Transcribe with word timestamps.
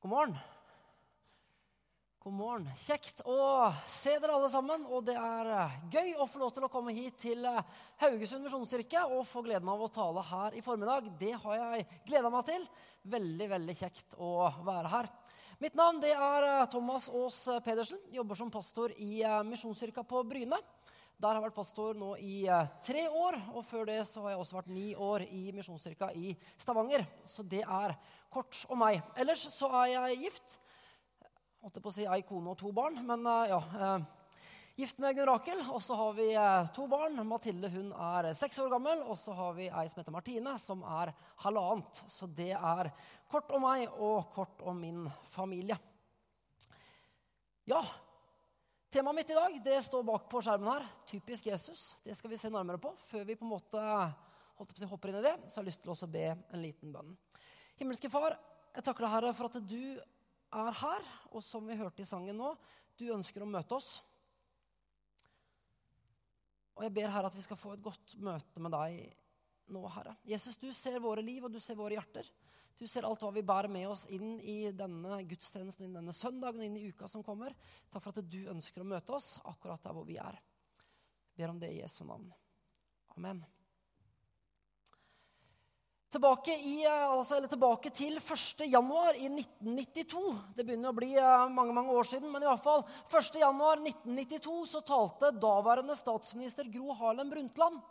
God 0.00 0.10
morgen. 0.10 0.36
God 2.22 2.32
morgen. 2.38 2.66
Kjekt 2.78 3.18
å 3.26 3.38
se 3.90 4.12
dere 4.22 4.36
alle 4.36 4.46
sammen. 4.52 4.84
Og 4.94 5.02
det 5.08 5.16
er 5.18 5.48
eh, 5.50 5.72
gøy 5.90 6.12
å 6.22 6.26
få 6.30 6.38
lov 6.38 6.52
til 6.54 6.66
å 6.68 6.70
komme 6.70 6.94
hit 6.94 7.16
til 7.18 7.42
eh, 7.42 7.58
Haugesund 8.04 8.46
misjonskirke 8.46 9.02
og 9.10 9.26
få 9.26 9.42
gleden 9.42 9.66
av 9.72 9.82
å 9.82 9.88
tale 9.90 10.22
her 10.28 10.54
i 10.54 10.62
formiddag. 10.62 11.08
Det 11.18 11.32
har 11.42 11.56
jeg 11.58 11.88
gleda 12.06 12.30
meg 12.30 12.46
til. 12.46 12.68
Veldig, 13.10 13.48
veldig 13.56 13.76
kjekt 13.80 14.14
å 14.22 14.30
være 14.68 14.92
her. 14.92 15.10
Mitt 15.58 15.74
navn 15.74 15.98
det 16.04 16.14
er 16.14 16.46
eh, 16.46 16.68
Thomas 16.70 17.10
Aas 17.10 17.40
Pedersen. 17.66 17.98
Jobber 18.14 18.38
som 18.38 18.54
pastor 18.54 18.94
i 19.02 19.24
Misjonskirka 19.50 20.06
på 20.06 20.22
Bryne. 20.30 20.62
Der 21.18 21.32
har 21.32 21.40
jeg 21.40 21.48
vært 21.48 21.58
pastor 21.58 21.98
nå 21.98 22.12
i 22.22 22.44
tre 22.86 23.08
år, 23.10 23.34
og 23.50 23.64
før 23.66 23.88
det 23.90 23.98
så 24.06 24.22
har 24.22 24.36
jeg 24.36 24.44
også 24.44 24.60
vært 24.60 24.70
ni 24.70 24.92
år 24.94 25.24
i 25.26 25.48
Misjonskirka 25.50 26.12
i 26.14 26.36
Stavanger. 26.54 27.02
Så 27.26 27.42
det 27.42 27.64
er 27.66 27.98
kort 28.32 28.64
om 28.68 28.80
meg. 28.82 29.00
Ellers 29.18 29.46
så 29.52 29.70
er 29.82 29.92
jeg 29.94 30.22
gift 30.26 30.58
holdt 31.62 31.82
på 31.82 31.90
å 31.90 31.94
si 31.94 32.06
ei 32.06 32.22
kone 32.26 32.52
og 32.52 32.58
to 32.60 32.72
barn. 32.74 33.00
Men 33.06 33.26
uh, 33.26 33.44
ja. 33.50 33.58
Uh, 33.74 34.38
gift 34.78 35.00
med 35.02 35.16
Gunn 35.18 35.30
Rakel. 35.30 35.62
Og 35.74 35.82
så 35.84 35.96
har 35.98 36.16
vi 36.18 36.28
uh, 36.36 36.68
to 36.74 36.86
barn. 36.90 37.18
Mathilde 37.26 37.70
hun 37.72 37.90
er 37.92 38.30
seks 38.38 38.60
år 38.62 38.72
gammel. 38.72 39.02
Og 39.08 39.18
så 39.20 39.34
har 39.36 39.56
vi 39.58 39.68
ei 39.68 39.86
som 39.90 40.02
heter 40.02 40.14
Martine, 40.14 40.54
som 40.62 40.84
er 40.86 41.12
halvannet. 41.44 42.02
Så 42.10 42.30
det 42.30 42.52
er 42.54 42.92
kort 43.30 43.50
om 43.54 43.66
meg 43.66 43.88
og 43.96 44.30
kort 44.36 44.62
om 44.66 44.78
min 44.80 45.06
familie. 45.34 45.78
Ja, 47.68 47.82
temaet 48.88 49.18
mitt 49.18 49.30
i 49.34 49.36
dag 49.36 49.56
det 49.60 49.82
står 49.84 50.06
bak 50.08 50.30
på 50.32 50.40
skjermen 50.40 50.70
her. 50.70 50.86
Typisk 51.10 51.50
Jesus. 51.50 51.90
Det 52.00 52.16
skal 52.16 52.32
vi 52.32 52.38
se 52.40 52.48
nærmere 52.52 52.80
på. 52.80 52.94
Før 53.10 53.26
vi 53.28 53.36
på 53.36 53.44
en 53.44 53.52
måte 53.52 53.82
holdt 53.82 54.72
på 54.72 54.78
å 54.78 54.80
si, 54.80 54.88
hopper 54.88 55.12
inn 55.12 55.20
i 55.20 55.26
det, 55.26 55.34
så 55.46 55.58
har 55.58 55.66
jeg 55.66 55.74
lyst 55.74 55.84
til 55.84 55.92
å 55.92 56.08
be 56.10 56.24
en 56.32 56.62
liten 56.62 56.94
bønn. 56.94 57.12
Himmelske 57.78 58.10
Far, 58.10 58.34
jeg 58.74 58.84
takker 58.86 59.04
deg, 59.04 59.12
Herre, 59.12 59.34
for 59.36 59.50
at 59.50 59.58
du 59.70 59.82
er 60.58 60.76
her, 60.80 61.08
og 61.30 61.44
som 61.44 61.66
vi 61.68 61.76
hørte 61.78 62.02
i 62.02 62.08
sangen 62.08 62.38
nå, 62.38 62.52
du 62.98 63.08
ønsker 63.14 63.44
å 63.44 63.48
møte 63.48 63.76
oss. 63.76 63.98
Og 66.78 66.84
jeg 66.86 66.94
ber 66.94 67.10
Herre 67.10 67.30
at 67.30 67.36
vi 67.38 67.42
skal 67.42 67.58
få 67.58 67.74
et 67.74 67.82
godt 67.82 68.14
møte 68.22 68.62
med 68.62 68.74
deg 68.74 69.00
nå, 69.74 69.82
Herre. 69.94 70.14
Jesus, 70.26 70.58
du 70.58 70.70
ser 70.74 71.00
våre 71.02 71.22
liv, 71.24 71.44
og 71.44 71.54
du 71.54 71.60
ser 71.62 71.78
våre 71.78 71.98
hjerter. 71.98 72.30
Du 72.78 72.86
ser 72.86 73.06
alt 73.06 73.22
hva 73.24 73.32
vi 73.34 73.42
bærer 73.42 73.70
med 73.70 73.88
oss 73.90 74.04
inn 74.14 74.38
i 74.38 74.70
denne 74.70 75.18
gudstjenesten, 75.26 75.88
inn 75.88 75.98
denne 75.98 76.14
søndagen, 76.14 76.62
inn 76.62 76.78
i 76.78 76.86
uka 76.92 77.10
som 77.10 77.26
kommer. 77.26 77.56
Takk 77.90 78.04
for 78.04 78.14
at 78.14 78.30
du 78.30 78.40
ønsker 78.52 78.84
å 78.84 78.90
møte 78.94 79.16
oss 79.18 79.34
akkurat 79.42 79.82
der 79.82 79.96
hvor 79.98 80.06
vi 80.06 80.20
er. 80.22 80.38
Jeg 81.34 81.42
ber 81.42 81.54
om 81.54 81.62
det 81.62 81.74
i 81.74 81.80
Jesu 81.80 82.04
navn. 82.06 82.30
Amen. 83.16 83.42
Tilbake, 86.08 86.54
i, 86.64 86.86
eh, 86.86 87.10
altså, 87.10 87.36
tilbake, 87.44 87.90
til 87.92 88.14
1. 88.16 88.64
januar 88.64 89.16
i 89.20 89.26
1992. 89.28 90.22
Det 90.56 90.64
begynner 90.64 90.88
å 90.88 90.96
bli 90.96 91.10
eh, 91.20 91.42
mange 91.52 91.74
mange 91.76 91.92
år 91.92 92.08
siden, 92.08 92.30
men 92.32 92.46
i 92.46 92.48
hvert 92.48 92.64
fall 92.64 92.80
1. 93.12 93.36
januar 93.42 93.82
1992 93.82 94.54
så 94.70 94.80
talte 94.88 95.34
daværende 95.36 95.92
statsminister 95.98 96.70
Gro 96.72 96.96
Harlem 96.96 97.28
Brundtland. 97.28 97.82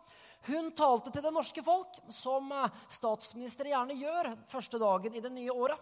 Hun 0.49 0.71
talte 0.73 1.13
til 1.13 1.27
det 1.27 1.33
norske 1.35 1.61
folk, 1.61 1.99
som 2.09 2.49
eh, 2.57 2.81
statsministre 2.89 3.69
gjerne 3.69 3.99
gjør 4.01 4.31
første 4.49 4.81
dagen 4.81 5.13
i 5.13 5.21
det 5.21 5.33
nye 5.37 5.53
året. 5.53 5.77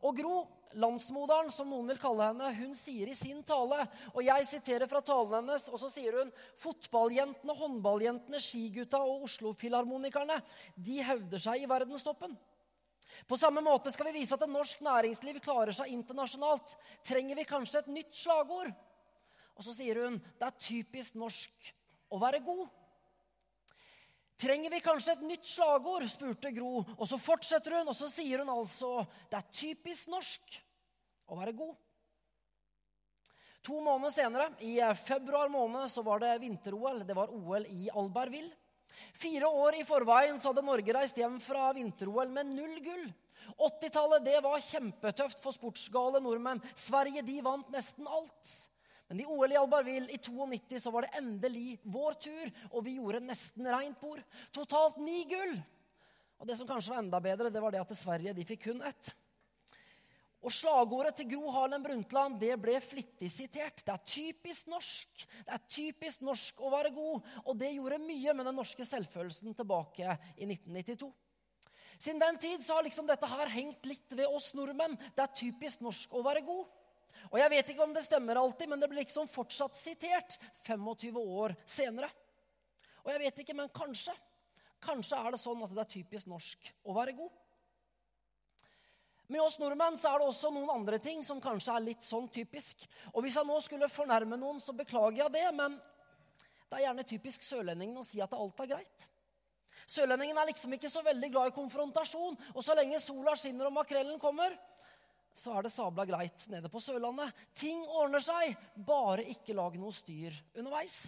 Og 0.00 0.16
Gro, 0.16 0.38
landsmoderen, 0.78 1.50
som 1.50 1.70
noen 1.70 1.88
vil 1.90 1.98
kalle 2.00 2.28
henne, 2.30 2.50
hun 2.60 2.76
sier 2.78 3.10
i 3.10 3.16
sin 3.18 3.42
tale, 3.46 3.82
og 4.12 4.22
jeg 4.22 4.46
siterer 4.50 4.90
fra 4.90 5.02
talen 5.04 5.40
hennes, 5.40 5.66
og 5.72 5.80
så 5.82 5.90
sier 5.92 6.20
hun 6.20 6.30
fotballjentene, 6.62 7.56
håndballjentene, 7.58 8.42
skigutta 8.42 9.00
og 9.02 9.26
Oslo-filharmonikerne, 9.26 10.38
de 10.76 11.00
hevder 11.06 11.42
seg 11.42 11.64
i 11.64 11.70
verdenstoppen. 11.70 12.36
På 13.26 13.36
samme 13.38 13.62
måte 13.64 13.90
skal 13.92 14.10
vi 14.10 14.20
vise 14.20 14.36
at 14.36 14.44
et 14.46 14.52
norsk 14.52 14.82
næringsliv 14.86 15.40
klarer 15.42 15.74
seg 15.74 15.90
internasjonalt. 15.92 16.76
Trenger 17.06 17.38
vi 17.38 17.48
kanskje 17.48 17.82
et 17.82 17.90
nytt 17.92 18.14
slagord? 18.16 18.70
Og 19.58 19.66
så 19.66 19.74
sier 19.76 20.04
hun 20.04 20.20
det 20.38 20.46
er 20.46 20.60
typisk 20.62 21.18
norsk 21.20 21.72
å 22.14 22.20
være 22.22 22.40
god. 22.46 22.68
Trenger 24.40 24.72
vi 24.72 24.80
kanskje 24.80 25.18
et 25.18 25.26
nytt 25.26 25.44
slagord? 25.44 26.06
spurte 26.08 26.52
Gro. 26.56 26.80
Og 26.96 27.06
så 27.08 27.18
fortsetter 27.20 27.76
hun, 27.76 27.90
og 27.92 27.96
så 27.96 28.08
sier 28.08 28.40
hun 28.40 28.52
altså 28.54 29.02
det 29.28 29.40
er 29.40 29.52
typisk 29.52 30.08
norsk 30.12 30.60
å 31.30 31.38
være 31.38 31.56
god. 31.56 31.76
To 33.66 33.80
måneder 33.84 34.14
senere, 34.14 34.48
i 34.64 34.78
februar 34.96 35.50
måned, 35.52 35.84
så 35.92 36.02
var 36.02 36.22
det 36.22 36.38
vinter-OL. 36.40 37.02
Det 37.06 37.16
var 37.16 37.32
OL 37.36 37.66
i 37.68 37.90
Albertville. 37.92 38.54
Fire 39.16 39.48
år 39.48 39.80
i 39.80 39.86
forveien 39.86 40.38
så 40.40 40.50
hadde 40.50 40.64
Norge 40.64 40.94
reist 40.96 41.18
hjem 41.20 41.36
fra 41.42 41.70
vinter-OL 41.76 42.32
med 42.32 42.54
null 42.54 42.78
gull. 42.84 43.04
80-tallet 43.60 44.24
det 44.24 44.38
var 44.44 44.64
kjempetøft 44.64 45.40
for 45.42 45.56
sportsgale 45.56 46.20
nordmenn. 46.24 46.60
Sverige 46.78 47.24
de 47.26 47.38
vant 47.44 47.68
nesten 47.72 48.08
alt. 48.08 48.52
Men 49.10 49.22
i 49.24 49.26
OL 49.26 49.52
i 49.52 49.58
Albarville 49.58 50.12
i 50.14 50.20
92 50.22 50.78
så 50.84 50.92
var 50.94 51.06
det 51.06 51.18
endelig 51.18 51.80
vår 51.90 52.18
tur, 52.22 52.52
og 52.70 52.84
vi 52.86 52.94
gjorde 53.00 53.24
nesten 53.24 53.66
rent 53.66 53.98
bord. 54.00 54.22
Totalt 54.54 55.00
ni 55.02 55.24
gull. 55.30 55.56
Og 56.40 56.48
det 56.48 56.56
som 56.56 56.68
kanskje 56.68 56.94
var 56.94 57.02
enda 57.02 57.20
bedre, 57.20 57.50
det 57.52 57.60
var 57.60 57.74
det 57.74 57.82
at 57.82 57.96
Sverige 57.98 58.36
de 58.36 58.46
fikk 58.48 58.68
kun 58.68 58.84
ett. 58.86 59.10
Og 60.40 60.52
Slagordet 60.56 61.18
til 61.18 61.28
Gro 61.34 61.50
Harlem 61.52 61.82
Brundtland 61.84 62.38
det 62.40 62.54
ble 62.62 62.78
flittig 62.80 63.28
sitert. 63.32 63.82
Det 63.84 63.92
er 63.92 64.04
typisk 64.08 64.70
norsk. 64.72 65.24
Det 65.44 65.52
er 65.52 65.66
typisk 65.68 66.22
norsk 66.24 66.62
å 66.64 66.70
være 66.72 66.92
god. 66.96 67.26
Og 67.44 67.58
det 67.60 67.74
gjorde 67.74 68.00
mye 68.00 68.34
med 68.38 68.48
den 68.48 68.56
norske 68.56 68.86
selvfølelsen 68.88 69.56
tilbake 69.58 70.06
i 70.38 70.48
1992. 70.48 71.10
Siden 72.00 72.22
den 72.22 72.38
tid 72.40 72.64
så 72.64 72.78
har 72.78 72.86
liksom 72.86 73.08
dette 73.10 73.28
her 73.28 73.52
hengt 73.52 73.84
litt 73.84 74.16
ved 74.16 74.32
oss 74.32 74.54
nordmenn. 74.56 74.96
Det 75.12 75.26
er 75.26 75.36
typisk 75.42 75.82
norsk 75.84 76.16
å 76.16 76.24
være 76.24 76.46
god. 76.46 76.64
Og 77.28 77.36
jeg 77.36 77.52
vet 77.52 77.74
ikke 77.74 77.84
om 77.84 77.92
det 77.92 78.06
stemmer 78.06 78.40
alltid, 78.40 78.70
men 78.70 78.80
det 78.80 78.88
blir 78.88 79.02
liksom 79.02 79.28
fortsatt 79.28 79.76
sitert 79.76 80.38
25 80.64 81.20
år 81.20 81.54
senere. 81.68 82.08
Og 83.04 83.12
jeg 83.12 83.22
vet 83.26 83.44
ikke, 83.44 83.56
men 83.58 83.68
kanskje. 83.76 84.16
Kanskje 84.80 85.20
er 85.20 85.34
det 85.34 85.42
sånn 85.42 85.60
at 85.66 85.76
det 85.76 85.84
er 85.84 85.92
typisk 85.92 86.30
norsk 86.32 86.72
å 86.88 86.96
være 86.96 87.12
god. 87.18 87.39
Med 89.30 89.44
oss 89.44 89.60
nordmenn 89.62 89.94
så 90.00 90.10
er 90.10 90.18
det 90.18 90.26
også 90.26 90.48
noen 90.50 90.72
andre 90.72 90.98
ting 90.98 91.20
som 91.22 91.38
kanskje 91.42 91.76
er 91.76 91.84
litt 91.84 92.02
sånn 92.02 92.26
typisk. 92.34 92.82
Og 93.12 93.22
hvis 93.22 93.36
jeg 93.38 93.46
nå 93.46 93.60
skulle 93.62 93.90
fornærme 93.92 94.34
noen, 94.40 94.58
så 94.58 94.74
beklager 94.74 95.20
jeg 95.22 95.34
det, 95.36 95.44
men 95.54 95.76
det 96.66 96.80
er 96.80 96.88
gjerne 96.88 97.06
typisk 97.06 97.46
sørlendingen 97.46 98.00
å 98.00 98.06
si 98.06 98.18
at 98.22 98.34
alt 98.34 98.64
er 98.64 98.72
greit. 98.72 99.06
Sørlendingen 99.86 100.38
er 100.38 100.50
liksom 100.50 100.74
ikke 100.74 100.90
så 100.90 101.04
veldig 101.06 101.30
glad 101.30 101.52
i 101.52 101.54
konfrontasjon, 101.54 102.40
og 102.56 102.66
så 102.66 102.74
lenge 102.78 102.98
sola 103.02 103.36
skinner 103.38 103.70
og 103.70 103.76
makrellen 103.78 104.18
kommer, 104.22 104.54
så 105.30 105.54
er 105.54 105.66
det 105.66 105.76
sabla 105.76 106.08
greit 106.10 106.48
nede 106.50 106.66
på 106.70 106.82
Sørlandet. 106.82 107.30
Ting 107.54 107.86
ordner 107.86 108.22
seg, 108.24 108.58
bare 108.74 109.28
ikke 109.30 109.54
lag 109.54 109.78
noe 109.78 109.94
styr 109.94 110.34
underveis. 110.58 111.04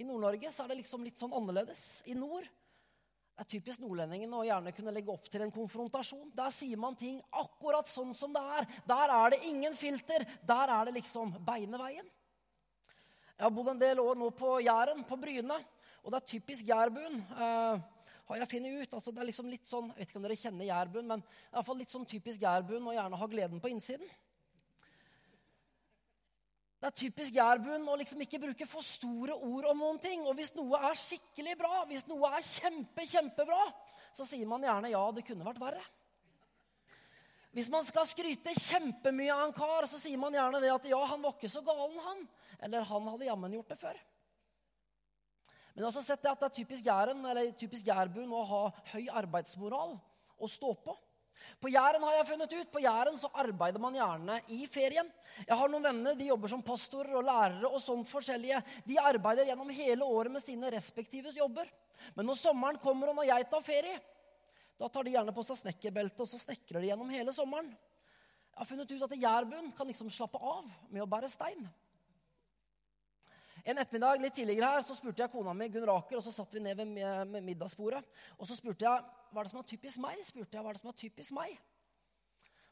I 0.00 0.08
Nord-Norge 0.08 0.48
så 0.52 0.64
er 0.64 0.72
det 0.72 0.80
liksom 0.80 1.04
litt 1.04 1.20
sånn 1.20 1.36
annerledes. 1.36 2.00
I 2.08 2.16
nord 2.16 2.48
det 3.36 3.44
er 3.44 3.48
typisk 3.52 3.82
nordlendingen 3.82 4.32
å 4.32 4.46
gjerne 4.48 4.72
kunne 4.72 4.92
legge 4.96 5.12
opp 5.12 5.26
til 5.28 5.42
en 5.44 5.50
konfrontasjon. 5.52 6.30
Der 6.32 6.52
sier 6.54 6.78
man 6.80 6.94
ting 6.96 7.18
akkurat 7.36 7.84
sånn 7.84 8.14
som 8.16 8.32
det 8.32 8.40
er. 8.40 8.68
Der 8.88 9.12
er 9.12 9.34
det 9.34 9.42
ingen 9.44 9.76
filter. 9.76 10.24
Der 10.40 10.72
er 10.72 10.88
det 10.88 10.94
liksom 10.96 11.34
beineveien. 11.44 12.06
Jeg 13.36 13.44
har 13.44 13.52
bodd 13.52 13.68
en 13.74 13.82
del 13.82 14.00
år 14.00 14.16
nå 14.16 14.30
på 14.32 14.54
Jæren, 14.64 15.04
på 15.04 15.18
Bryne, 15.20 15.58
og 16.00 16.14
det 16.14 16.22
er 16.22 16.30
typisk 16.30 16.70
jærbuen. 16.70 17.20
Eh, 17.36 17.84
har 18.30 18.40
jeg 18.40 18.48
funnet 18.54 18.78
ut. 18.80 18.94
Altså, 18.96 19.12
det 19.12 19.20
er 19.20 19.28
liksom 19.28 19.50
litt 19.52 19.68
sånn, 19.68 19.90
Jeg 19.92 19.98
vet 19.98 20.08
ikke 20.08 20.20
om 20.22 20.24
dere 20.24 20.40
kjenner 20.40 20.70
jærbuen, 20.70 21.06
men 21.12 21.20
det 21.20 21.52
er 21.52 21.58
iallfall 21.58 21.78
litt 21.82 21.92
sånn 21.92 22.08
typisk 22.08 22.40
jærbuen 22.40 22.88
å 22.88 22.96
gjerne 22.96 23.20
ha 23.20 23.28
gleden 23.36 23.60
på 23.60 23.68
innsiden. 23.68 24.08
Det 26.86 26.92
er 26.92 27.00
typisk 27.00 27.34
jærbuen 27.34 27.82
å 27.90 27.96
liksom 27.98 28.20
ikke 28.22 28.38
bruke 28.38 28.66
for 28.70 28.84
store 28.86 29.34
ord 29.34 29.64
om 29.72 29.80
noen 29.82 29.96
ting. 29.98 30.20
Og 30.22 30.36
hvis 30.38 30.52
noe 30.54 30.78
er 30.86 30.94
skikkelig 30.94 31.56
bra, 31.58 31.80
hvis 31.90 32.04
noe 32.06 32.28
er 32.30 32.44
kjempe, 32.46 33.02
kjempebra, 33.10 33.64
så 34.14 34.22
sier 34.22 34.46
man 34.46 34.62
gjerne 34.62 34.92
ja, 34.92 35.00
det 35.10 35.24
kunne 35.26 35.42
vært 35.48 35.58
verre. 35.58 35.82
Hvis 37.58 37.72
man 37.74 37.82
skal 37.82 38.06
skryte 38.06 38.54
kjempemye 38.54 39.34
av 39.34 39.48
en 39.48 39.56
kar, 39.56 39.88
så 39.90 39.98
sier 39.98 40.20
man 40.22 40.38
gjerne 40.38 40.60
det 40.62 40.70
at 40.76 40.86
ja, 40.86 41.00
han 41.10 41.26
var 41.26 41.34
ikke 41.34 41.50
så 41.50 41.64
galen, 41.66 41.98
han. 42.06 42.22
Eller 42.62 42.86
han 42.86 43.10
hadde 43.10 43.30
jammen 43.32 43.58
gjort 43.58 43.74
det 43.74 43.80
før. 43.82 43.98
Men 45.74 45.82
jeg 45.82 45.88
har 45.88 45.90
også 45.90 46.06
sett 46.06 46.22
det 46.22 46.36
at 46.36 46.44
det 46.44 46.52
er 46.52 46.58
typisk 46.60 46.86
Jæren, 46.86 47.26
eller 47.32 47.50
typisk 47.58 47.90
jærbuen 47.90 48.30
å 48.30 48.46
ha 48.46 48.62
høy 48.92 49.10
arbeidsmoral 49.24 49.98
og 50.38 50.54
stå 50.54 50.70
på. 50.86 50.94
På 51.60 51.70
Jæren 51.72 52.02
har 52.04 52.18
jeg 52.18 52.28
funnet 52.30 52.52
ut, 52.52 52.70
på 52.72 52.82
Jæren 52.84 53.16
så 53.18 53.30
arbeider 53.38 53.80
man 53.82 53.96
gjerne 53.96 54.38
i 54.52 54.66
ferien. 54.70 55.08
Jeg 55.46 55.56
har 55.56 55.70
noen 55.72 55.86
venner 55.86 56.18
de 56.18 56.28
jobber 56.28 56.52
som 56.52 56.64
pastorer 56.64 57.16
og 57.16 57.24
lærere 57.26 57.70
og 57.70 57.80
sånn 57.82 58.04
forskjellige. 58.08 58.60
De 58.84 58.98
arbeider 59.00 59.48
gjennom 59.48 59.72
hele 59.72 60.04
året 60.04 60.34
med 60.34 60.44
sine 60.44 60.70
respektive 60.74 61.32
jobber. 61.36 61.70
Men 62.14 62.28
når 62.28 62.40
sommeren 62.40 62.78
kommer 62.82 63.10
og 63.10 63.18
når 63.18 63.30
jeg 63.30 63.48
tar 63.50 63.64
ferie, 63.64 63.96
da 64.76 64.88
tar 64.92 65.06
de 65.06 65.14
gjerne 65.14 65.32
på 65.32 65.44
seg 65.48 65.62
snekkerbelte 65.62 66.24
og 66.24 66.28
så 66.28 66.40
snekrer 66.40 66.82
de 66.82 66.90
gjennom 66.90 67.10
hele 67.12 67.32
sommeren. 67.32 67.70
Jeg 68.52 68.60
har 68.60 68.68
funnet 68.68 68.92
ut 68.92 69.04
at 69.04 69.18
jærbuen 69.20 69.72
kan 69.76 69.88
liksom 69.88 70.12
slappe 70.12 70.40
av 70.40 70.68
med 70.88 71.04
å 71.04 71.08
bære 71.08 71.28
stein. 71.32 71.64
En 73.66 73.80
ettermiddag 73.82 74.20
litt 74.22 74.36
tidligere 74.36 74.68
her, 74.76 74.84
så 74.86 74.94
spurte 74.94 75.24
jeg 75.24 75.32
kona 75.32 75.50
mi 75.56 75.66
Gunn 75.74 75.88
Raker, 75.88 76.20
og 76.20 76.22
så 76.22 76.30
satt 76.34 76.52
vi 76.54 76.62
ned 76.62 76.78
ved 76.78 77.40
middagsbordet. 77.42 78.02
Og 78.38 78.46
så 78.46 78.54
spurte 78.54 78.86
jeg 78.86 79.02
hva 79.32 79.42
er 79.42 79.48
det 79.48 79.52
som 79.52 79.58
er 79.58 79.66
typisk 79.66 79.98
meg. 80.04 80.20
spurte 80.22 80.54
jeg, 80.54 80.62
hva 80.62 80.70
er 80.70 80.78
det 80.78 80.82
som 80.84 80.92
er 80.92 81.00
typisk 81.00 81.34
meg? 81.34 81.56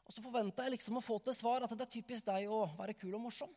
Og 0.05 0.13
så 0.15 0.23
forventa 0.23 0.63
jeg 0.63 0.75
liksom 0.77 1.01
å 1.01 1.03
få 1.03 1.17
til 1.25 1.35
svar 1.35 1.65
at 1.65 1.73
det 1.73 1.83
er 1.83 1.91
typisk 1.97 2.27
deg 2.29 2.47
å 2.47 2.61
være 2.77 2.95
kul 2.95 3.11
og 3.17 3.25
morsom. 3.25 3.51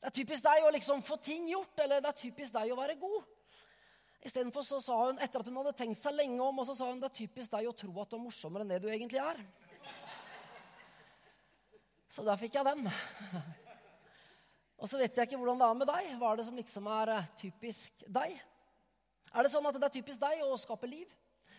Det 0.00 0.08
er 0.08 0.16
typisk 0.22 0.46
deg 0.46 0.64
å 0.64 0.72
liksom 0.72 1.04
få 1.04 1.18
ting 1.20 1.48
gjort, 1.50 1.84
eller 1.84 2.00
det 2.00 2.12
er 2.14 2.20
typisk 2.22 2.56
deg 2.56 2.72
å 2.72 2.80
være 2.80 2.96
god. 3.00 3.28
Istedenfor 4.24 4.64
så 4.64 4.80
sa 4.84 4.98
hun, 5.06 5.20
etter 5.20 5.40
at 5.40 5.48
hun 5.48 5.60
hadde 5.60 5.76
tenkt 5.76 6.00
seg 6.00 6.16
lenge 6.16 6.40
om, 6.44 6.60
og 6.60 6.68
så 6.68 6.76
sa 6.78 6.88
hun 6.90 7.00
det 7.00 7.10
er 7.10 7.18
typisk 7.22 7.52
deg 7.52 7.68
å 7.68 7.76
tro 7.76 7.92
at 8.00 8.12
du 8.12 8.16
er 8.16 8.24
morsommere 8.24 8.64
enn 8.64 8.72
det 8.72 8.82
du 8.84 8.88
egentlig 8.92 9.20
er. 9.20 9.40
Så 12.10 12.24
der 12.26 12.40
fikk 12.40 12.56
jeg 12.56 12.66
den. 12.72 12.88
Og 14.80 14.88
så 14.88 15.00
vet 15.00 15.16
jeg 15.16 15.28
ikke 15.28 15.38
hvordan 15.40 15.60
det 15.60 15.66
er 15.68 15.80
med 15.80 15.90
deg. 15.90 16.12
Hva 16.20 16.30
er 16.30 16.40
det 16.40 16.46
som 16.48 16.56
liksom 16.56 16.86
er 16.88 17.12
eh, 17.14 17.32
typisk 17.42 18.04
deg? 18.08 18.36
Er 19.30 19.46
det 19.46 19.52
sånn 19.52 19.68
at 19.68 19.76
det 19.76 19.88
er 19.90 19.96
typisk 19.98 20.22
deg 20.22 20.40
å 20.46 20.56
skape 20.58 20.88
liv? 20.88 21.10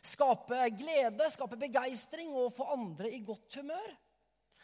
Skape 0.02 0.64
glede, 0.74 1.28
skape 1.30 1.60
begeistring 1.62 2.34
og 2.34 2.50
få 2.56 2.66
andre 2.74 3.12
i 3.14 3.22
godt 3.26 3.60
humør? 3.62 3.94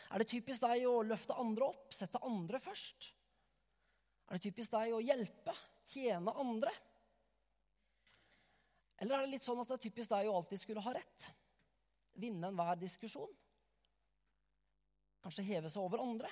Er 0.07 0.23
det 0.23 0.29
typisk 0.31 0.63
deg 0.63 0.87
å 0.89 1.03
løfte 1.05 1.37
andre 1.37 1.67
opp, 1.69 1.93
sette 1.93 2.21
andre 2.25 2.59
først? 2.63 3.11
Er 4.27 4.35
det 4.35 4.43
typisk 4.47 4.73
deg 4.73 4.95
å 4.95 5.03
hjelpe, 5.03 5.53
tjene 5.87 6.33
andre? 6.41 6.73
Eller 8.97 9.19
er 9.19 9.27
det 9.27 9.35
litt 9.35 9.45
sånn 9.45 9.61
at 9.61 9.69
det 9.69 9.77
er 9.77 9.85
typisk 9.85 10.11
deg 10.11 10.27
å 10.31 10.39
alltid 10.39 10.63
skulle 10.63 10.83
ha 10.83 10.95
rett? 10.97 11.29
Vinne 12.17 12.49
enhver 12.49 12.79
diskusjon? 12.81 13.29
Kanskje 15.21 15.45
heve 15.45 15.69
seg 15.69 15.85
over 15.85 16.01
andre? 16.01 16.31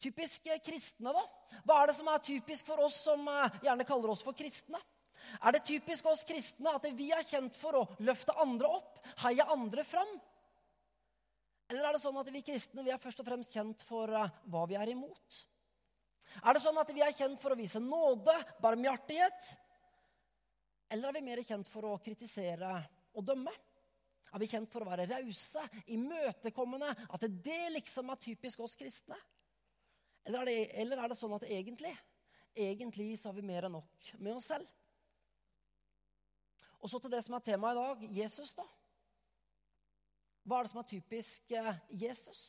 Typisk 0.00 0.46
eh, 0.48 0.62
kristne, 0.64 1.12
da? 1.12 1.24
Hva 1.66 1.82
er 1.82 1.90
det 1.90 1.98
som 1.98 2.08
er 2.08 2.24
typisk 2.24 2.68
for 2.70 2.80
oss 2.86 2.96
som 3.04 3.26
eh, 3.28 3.60
gjerne 3.66 3.86
kaller 3.88 4.14
oss 4.14 4.24
for 4.24 4.36
kristne? 4.36 4.80
Er 5.44 5.54
det 5.54 5.66
typisk 5.68 6.06
oss 6.10 6.24
kristne 6.26 6.72
at 6.74 6.86
vi 6.96 7.10
er 7.14 7.26
kjent 7.28 7.56
for 7.58 7.76
å 7.82 7.86
løfte 8.02 8.34
andre 8.40 8.70
opp, 8.80 8.98
heie 9.24 9.44
andre 9.52 9.84
fram? 9.86 10.10
Eller 11.70 11.86
er 11.86 11.94
det 11.94 12.02
sånn 12.02 12.18
at 12.18 12.30
vi 12.34 12.42
kristne 12.42 12.82
vi 12.82 12.90
er 12.90 12.98
først 12.98 13.20
og 13.22 13.28
fremst 13.28 13.54
kjent 13.54 13.84
for 13.86 14.10
eh, 14.10 14.36
hva 14.50 14.66
vi 14.70 14.78
er 14.80 14.92
imot? 14.94 15.40
Er 16.40 16.56
det 16.56 16.62
sånn 16.62 16.78
at 16.80 16.90
vi 16.94 17.02
er 17.04 17.14
kjent 17.14 17.40
for 17.42 17.52
å 17.52 17.58
vise 17.58 17.82
nåde, 17.82 18.34
barmhjertighet? 18.62 19.50
Eller 20.90 21.10
er 21.10 21.18
vi 21.18 21.26
mer 21.26 21.42
kjent 21.46 21.68
for 21.70 21.86
å 21.86 21.98
kritisere 22.02 22.72
og 23.14 23.26
dømme? 23.26 23.52
Er 24.30 24.42
vi 24.42 24.48
kjent 24.50 24.70
for 24.70 24.84
å 24.84 24.88
være 24.90 25.08
rause, 25.10 25.62
imøtekommende? 25.90 26.90
At 27.10 27.26
det 27.26 27.62
liksom 27.74 28.10
er 28.14 28.22
typisk 28.22 28.62
oss 28.62 28.78
kristne? 28.78 29.18
Eller 30.24 30.42
er, 30.42 30.50
det, 30.50 30.58
eller 30.82 31.00
er 31.00 31.12
det 31.12 31.18
sånn 31.18 31.36
at 31.36 31.46
egentlig, 31.48 31.92
egentlig 32.54 33.14
så 33.18 33.30
har 33.30 33.38
vi 33.38 33.46
mer 33.46 33.68
enn 33.68 33.76
nok 33.78 34.10
med 34.18 34.36
oss 34.36 34.50
selv? 34.52 34.68
Og 36.80 36.88
så 36.88 37.00
til 37.00 37.12
det 37.12 37.22
som 37.24 37.36
er 37.36 37.44
temaet 37.44 37.76
i 37.76 37.80
dag 37.80 38.18
Jesus, 38.22 38.52
da. 38.56 38.66
Hva 40.48 40.58
er 40.58 40.66
det 40.66 40.72
som 40.72 40.80
er 40.80 40.90
typisk 40.90 41.52
eh, 41.52 41.72
Jesus? 42.02 42.42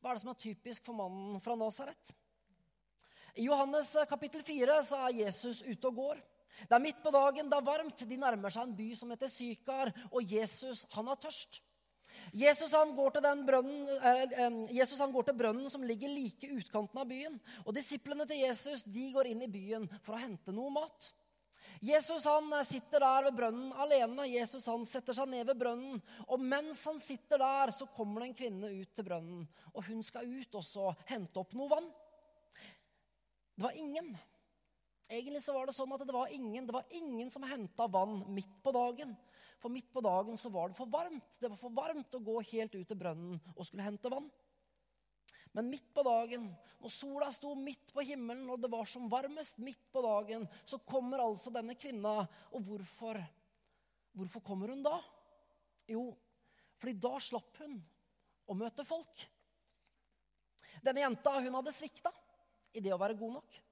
Hva 0.00 0.10
er 0.10 0.16
det 0.16 0.24
som 0.24 0.32
er 0.32 0.40
typisk 0.40 0.86
for 0.88 0.96
mannen 0.96 1.40
fra 1.44 1.56
Nasaret? 1.60 2.14
I 3.36 3.44
Johannes 3.48 3.92
eh, 3.96 4.08
kapittel 4.08 4.44
4 4.46 4.78
så 4.88 5.02
er 5.08 5.20
Jesus 5.24 5.60
ute 5.66 5.90
og 5.90 6.00
går. 6.00 6.22
Det 6.64 6.76
er 6.76 6.82
midt 6.82 7.02
på 7.02 7.12
dagen, 7.12 7.50
det 7.50 7.58
er 7.58 7.66
varmt. 7.66 8.04
De 8.08 8.18
nærmer 8.20 8.52
seg 8.54 8.68
en 8.68 8.76
by 8.78 8.88
som 8.96 9.12
heter 9.12 9.30
Sykar, 9.30 9.90
og 10.12 10.32
Jesus 10.32 10.84
han 10.94 11.08
er 11.10 11.20
tørst. 11.20 11.60
Jesus 12.34 12.72
han, 12.74 12.90
brønnen, 12.96 13.88
eh, 14.02 14.54
Jesus 14.74 14.98
han 14.98 15.12
går 15.14 15.28
til 15.28 15.36
brønnen 15.38 15.70
som 15.70 15.84
ligger 15.86 16.10
like 16.10 16.48
utkanten 16.50 16.98
av 16.98 17.06
byen. 17.06 17.36
Og 17.62 17.76
Disiplene 17.76 18.26
til 18.26 18.42
Jesus 18.42 18.82
de 18.90 19.04
går 19.14 19.30
inn 19.30 19.44
i 19.46 19.50
byen 19.50 19.86
for 20.02 20.16
å 20.16 20.22
hente 20.24 20.54
noe 20.54 20.72
mat. 20.74 21.12
Jesus 21.84 22.26
han 22.26 22.50
eh, 22.58 22.66
sitter 22.66 23.04
der 23.06 23.28
ved 23.28 23.38
brønnen 23.38 23.70
alene. 23.78 24.26
Jesus 24.32 24.66
han 24.66 24.82
setter 24.88 25.14
seg 25.14 25.30
ned 25.30 25.46
ved 25.52 25.60
brønnen. 25.62 26.00
Og 26.26 26.42
mens 26.42 26.82
han 26.90 26.98
sitter 27.02 27.38
der, 27.38 27.74
så 27.76 27.86
kommer 27.94 28.24
det 28.24 28.32
en 28.32 28.38
kvinne 28.42 28.72
ut 28.80 28.94
til 28.96 29.06
brønnen. 29.06 29.46
Og 29.74 29.86
hun 29.86 30.02
skal 30.06 30.26
ut 30.26 30.58
og 30.58 31.06
hente 31.10 31.38
opp 31.38 31.54
noe 31.54 31.70
vann. 31.70 31.90
Det 33.54 33.62
var 33.62 33.78
ingen. 33.78 34.10
Egentlig 35.06 35.44
så 35.44 35.54
var 35.54 35.68
det 35.68 35.76
sånn 35.76 35.92
at 35.94 36.02
det 36.02 36.16
var 36.16 36.32
ingen, 36.32 36.66
det 36.66 36.74
var 36.74 36.98
ingen 36.98 37.30
som 37.30 37.44
henta 37.46 37.86
vann 37.86 38.24
midt 38.34 38.58
på 38.64 38.72
dagen. 38.74 39.14
For 39.64 39.72
midt 39.72 39.86
på 39.96 40.02
dagen 40.04 40.36
så 40.36 40.50
var 40.52 40.68
det 40.68 40.76
for 40.76 40.90
varmt. 40.92 41.38
Det 41.40 41.48
var 41.48 41.56
for 41.56 41.72
varmt 41.72 42.12
å 42.12 42.20
gå 42.20 42.34
helt 42.50 42.74
ut 42.76 42.84
til 42.84 42.98
brønnen 43.00 43.38
og 43.54 43.64
skulle 43.64 43.86
hente 43.86 44.10
vann. 44.12 44.26
Men 45.56 45.70
midt 45.72 45.86
på 45.96 46.02
dagen, 46.04 46.50
når 46.82 46.92
sola 46.92 47.30
sto 47.32 47.54
midt 47.56 47.94
på 47.96 48.04
himmelen 48.04 48.44
og 48.52 48.60
det 48.60 48.68
var 48.68 48.84
som 48.90 49.08
varmest 49.08 49.56
midt 49.64 49.80
på 49.94 50.02
dagen, 50.04 50.44
så 50.68 50.82
kommer 50.84 51.22
altså 51.24 51.48
denne 51.54 51.78
kvinna. 51.80 52.26
Og 52.52 52.68
hvorfor? 52.68 53.22
Hvorfor 54.12 54.44
kommer 54.44 54.74
hun 54.74 54.84
da? 54.84 54.98
Jo, 55.88 56.10
fordi 56.76 56.98
da 57.00 57.16
slapp 57.24 57.64
hun 57.64 57.80
å 58.44 58.60
møte 58.60 58.84
folk. 58.84 59.28
Denne 60.84 61.06
jenta 61.06 61.38
hun 61.38 61.56
hadde 61.56 61.72
svikta 61.72 62.12
i 62.76 62.84
det 62.84 62.92
å 62.92 63.00
være 63.00 63.16
god 63.16 63.38
nok. 63.38 63.62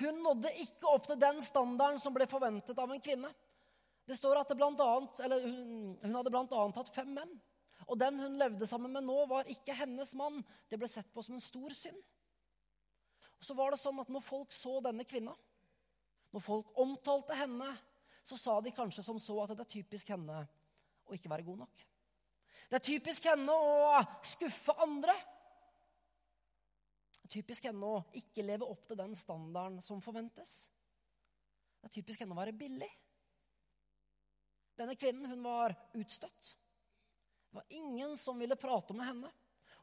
Hun 0.00 0.24
nådde 0.24 0.56
ikke 0.64 0.96
opp 0.96 1.10
til 1.12 1.20
den 1.20 1.44
standarden 1.44 2.00
som 2.00 2.16
ble 2.16 2.24
forventet 2.30 2.80
av 2.80 2.88
en 2.88 3.04
kvinne. 3.04 3.36
Det 4.06 4.16
står 4.16 4.38
at 4.38 4.50
det 4.50 4.58
blant 4.58 4.80
annet, 4.82 5.20
eller 5.26 5.42
hun, 5.42 5.94
hun 6.02 6.14
hadde 6.14 6.30
bl.a. 6.30 6.66
hatt 6.76 6.92
fem 6.94 7.10
menn. 7.16 7.32
Og 7.86 7.98
den 7.98 8.18
hun 8.22 8.38
levde 8.38 8.66
sammen 8.66 8.94
med 8.94 9.06
nå, 9.06 9.16
var 9.30 9.50
ikke 9.50 9.74
hennes 9.76 10.12
mann. 10.18 10.40
Det 10.70 10.78
ble 10.78 10.88
sett 10.90 11.10
på 11.14 11.24
som 11.26 11.36
en 11.36 11.42
stor 11.42 11.74
synd. 11.74 11.98
Og 13.36 13.44
så 13.44 13.56
var 13.58 13.74
det 13.74 13.80
sånn 13.82 13.98
at 14.00 14.10
Når 14.12 14.24
folk 14.24 14.54
så 14.54 14.78
denne 14.84 15.04
kvinna, 15.06 15.34
når 16.34 16.42
folk 16.42 16.72
omtalte 16.82 17.36
henne, 17.38 17.68
så 18.26 18.38
sa 18.38 18.56
de 18.60 18.72
kanskje 18.74 19.04
som 19.06 19.18
så 19.22 19.36
at 19.44 19.54
det 19.54 19.62
er 19.62 19.74
typisk 19.76 20.08
henne 20.10 20.40
å 21.06 21.14
ikke 21.14 21.30
være 21.30 21.46
god 21.46 21.62
nok. 21.62 21.84
Det 22.66 22.78
er 22.78 22.86
typisk 22.88 23.28
henne 23.30 23.54
å 23.54 24.00
skuffe 24.26 24.74
andre. 24.82 25.14
Det 27.14 27.28
er 27.28 27.34
typisk 27.38 27.68
henne 27.68 27.90
å 27.90 28.02
ikke 28.18 28.44
leve 28.46 28.66
opp 28.66 28.82
til 28.88 28.98
den 28.98 29.14
standarden 29.18 29.78
som 29.84 30.02
forventes. 30.02 30.58
Det 31.78 31.88
er 31.88 31.94
typisk 32.00 32.22
henne 32.22 32.34
å 32.34 32.40
være 32.40 32.56
billig. 32.58 32.90
Denne 34.76 34.96
kvinnen 34.98 35.30
hun 35.30 35.42
var 35.44 35.74
utstøtt. 35.96 36.52
Det 37.50 37.58
var 37.60 37.78
ingen 37.78 38.16
som 38.20 38.38
ville 38.38 38.58
prate 38.60 38.96
med 38.96 39.08
henne. 39.08 39.30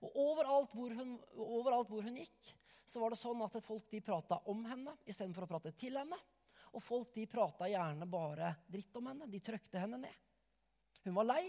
Og 0.04 0.18
overalt 0.20 0.74
hvor 0.76 0.94
hun, 0.94 1.16
overalt 1.34 1.90
hvor 1.90 2.04
hun 2.06 2.20
gikk, 2.20 2.54
så 2.86 3.02
var 3.02 3.14
det 3.14 3.22
sånn 3.22 3.42
at 3.46 3.56
folk 3.64 3.88
de 3.90 4.04
prata 4.04 4.42
om 4.52 4.66
henne 4.68 4.94
istedenfor 5.08 5.46
å 5.46 5.52
prate 5.56 5.72
til 5.80 5.98
henne. 5.98 6.20
Og 6.74 6.84
folk 6.84 7.14
de 7.16 7.26
prata 7.30 7.70
gjerne 7.70 8.06
bare 8.10 8.54
dritt 8.70 8.96
om 9.00 9.10
henne. 9.12 9.30
De 9.30 9.42
trøkte 9.42 9.82
henne 9.82 10.02
ned. 10.04 10.20
Hun 11.06 11.16
var 11.18 11.30
lei. 11.30 11.44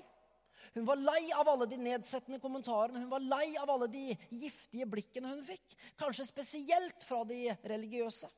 Hun 0.75 0.87
var 0.89 0.97
lei 0.97 1.29
av 1.35 1.49
alle 1.51 1.67
de 1.71 1.77
nedsettende 1.79 2.41
kommentarene, 2.43 3.03
hun 3.05 3.11
var 3.11 3.23
lei 3.23 3.57
av 3.61 3.71
alle 3.71 3.89
de 3.91 4.15
giftige 4.31 4.87
blikkene 4.91 5.35
hun 5.35 5.45
fikk. 5.47 5.75
Kanskje 6.01 6.27
spesielt 6.27 7.05
fra 7.07 7.21
de 7.29 7.43
religiøse. 7.69 8.31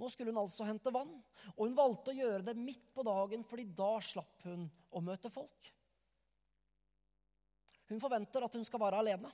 Nå 0.00 0.08
skulle 0.08 0.32
hun 0.32 0.40
altså 0.40 0.64
hente 0.64 0.92
vann, 0.94 1.12
og 1.52 1.60
hun 1.60 1.76
valgte 1.76 2.14
å 2.14 2.16
gjøre 2.16 2.44
det 2.46 2.56
midt 2.56 2.86
på 2.96 3.04
dagen, 3.04 3.44
fordi 3.44 3.66
da 3.76 3.90
slapp 4.00 4.46
hun 4.48 4.64
å 4.96 5.02
møte 5.04 5.28
folk. 5.32 5.68
Hun 7.90 8.00
forventer 8.00 8.46
at 8.46 8.56
hun 8.56 8.64
skal 8.64 8.80
være 8.80 9.02
alene. 9.02 9.28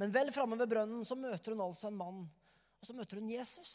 Men 0.00 0.14
vel 0.14 0.32
framme 0.32 0.56
ved 0.58 0.70
brønnen 0.70 1.04
så 1.06 1.18
møter 1.18 1.52
hun 1.52 1.66
altså 1.66 1.90
en 1.90 1.98
mann, 1.98 2.24
og 2.80 2.88
så 2.88 2.96
møter 2.96 3.20
hun 3.20 3.28
Jesus. 3.28 3.74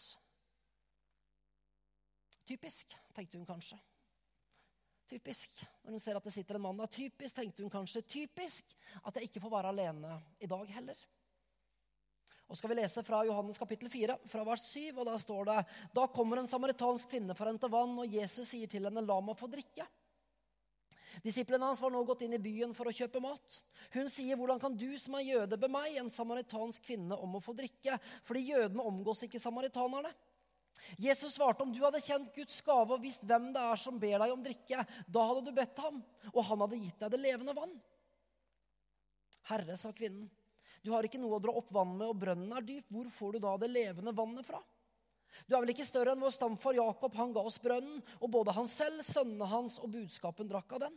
Typisk, 2.49 2.97
tenkte 3.13 3.37
hun 3.37 3.45
kanskje. 3.45 3.77
Typisk 5.09 5.61
når 5.83 5.93
hun 5.93 6.01
ser 6.01 6.17
at 6.17 6.25
det 6.25 6.33
sitter 6.33 6.57
en 6.57 6.65
mann 6.65 6.81
der. 6.81 6.89
Typisk, 6.89 7.35
tenkte 7.37 7.61
hun 7.61 7.73
kanskje. 7.73 8.01
Typisk 8.01 8.73
at 9.03 9.15
jeg 9.17 9.29
ikke 9.29 9.41
får 9.45 9.53
være 9.59 9.75
alene 9.75 10.17
i 10.41 10.49
dag 10.49 10.73
heller. 10.73 11.05
Og 12.49 12.57
skal 12.57 12.71
vi 12.71 12.79
lese 12.79 13.03
fra 13.05 13.21
Johannes 13.27 13.59
kapittel 13.61 13.91
4, 13.93 14.15
fra 14.31 14.43
vers 14.47 14.63
7, 14.71 14.97
og 14.97 15.05
der 15.05 15.21
står 15.21 15.49
det 15.51 15.57
Da 15.93 16.07
kommer 16.09 16.41
en 16.41 16.49
samaritansk 16.49 17.11
kvinne 17.11 17.35
for 17.37 17.45
å 17.45 17.53
hente 17.53 17.69
vann, 17.69 17.93
og 18.01 18.15
Jesus 18.19 18.49
sier 18.49 18.69
til 18.69 18.87
henne, 18.89 19.05
la 19.05 19.19
meg 19.21 19.37
få 19.37 19.49
drikke. 19.51 19.85
Disiplene 21.21 21.67
hans 21.67 21.81
var 21.83 21.91
nå 21.93 22.01
gått 22.07 22.23
inn 22.25 22.33
i 22.37 22.41
byen 22.41 22.73
for 22.73 22.89
å 22.89 22.93
kjøpe 22.95 23.21
mat. 23.21 23.59
Hun 23.93 24.09
sier, 24.09 24.37
hvordan 24.39 24.61
kan 24.61 24.77
du 24.77 24.87
som 24.97 25.17
er 25.19 25.27
jøde 25.27 25.59
be 25.61 25.69
meg, 25.69 25.97
en 25.99 26.09
samaritansk 26.13 26.85
kvinne, 26.87 27.17
om 27.17 27.37
å 27.37 27.43
få 27.43 27.53
drikke? 27.57 27.99
Fordi 28.25 28.45
jødene 28.47 28.85
omgås 28.87 29.25
ikke 29.27 29.41
samaritanerne. 29.41 30.13
Jesus 30.97 31.35
svarte 31.35 31.65
om 31.65 31.73
du 31.73 31.81
hadde 31.83 32.01
kjent 32.01 32.31
Guds 32.33 32.61
gave 32.65 32.95
og 32.95 33.03
visst 33.03 33.25
hvem 33.27 33.49
det 33.53 33.61
er 33.61 33.81
som 33.81 33.99
ber 34.01 34.17
deg 34.23 34.33
om 34.33 34.41
drikke, 34.41 34.85
da 35.05 35.25
hadde 35.27 35.45
du 35.45 35.53
bedt 35.53 35.81
ham, 35.83 36.01
og 36.31 36.43
han 36.49 36.63
hadde 36.65 36.81
gitt 36.81 37.03
deg 37.03 37.13
det 37.13 37.21
levende 37.21 37.57
vann. 37.57 37.73
Herre, 39.49 39.75
sa 39.77 39.91
kvinnen, 39.93 40.29
du 40.83 40.91
har 40.93 41.05
ikke 41.05 41.19
noe 41.21 41.37
å 41.37 41.43
dra 41.43 41.53
opp 41.59 41.71
vann 41.75 41.95
med, 41.97 42.07
og 42.07 42.19
brønnen 42.21 42.51
er 42.55 42.65
dyp. 42.65 42.87
Hvor 42.91 43.09
får 43.11 43.35
du 43.35 43.43
da 43.43 43.55
det 43.59 43.71
levende 43.71 44.15
vannet 44.15 44.47
fra? 44.47 44.61
Du 45.45 45.53
er 45.55 45.61
vel 45.61 45.73
ikke 45.73 45.87
større 45.87 46.15
enn 46.15 46.23
vår 46.23 46.33
stamfar 46.33 46.77
Jakob, 46.77 47.13
han 47.19 47.33
ga 47.35 47.43
oss 47.45 47.59
brønnen, 47.61 48.01
og 48.19 48.31
både 48.33 48.55
han 48.55 48.67
selv, 48.69 49.03
sønnene 49.05 49.47
hans 49.51 49.77
og 49.83 49.91
budskapen 49.93 50.49
drakk 50.49 50.77
av 50.77 50.87
den. 50.87 50.95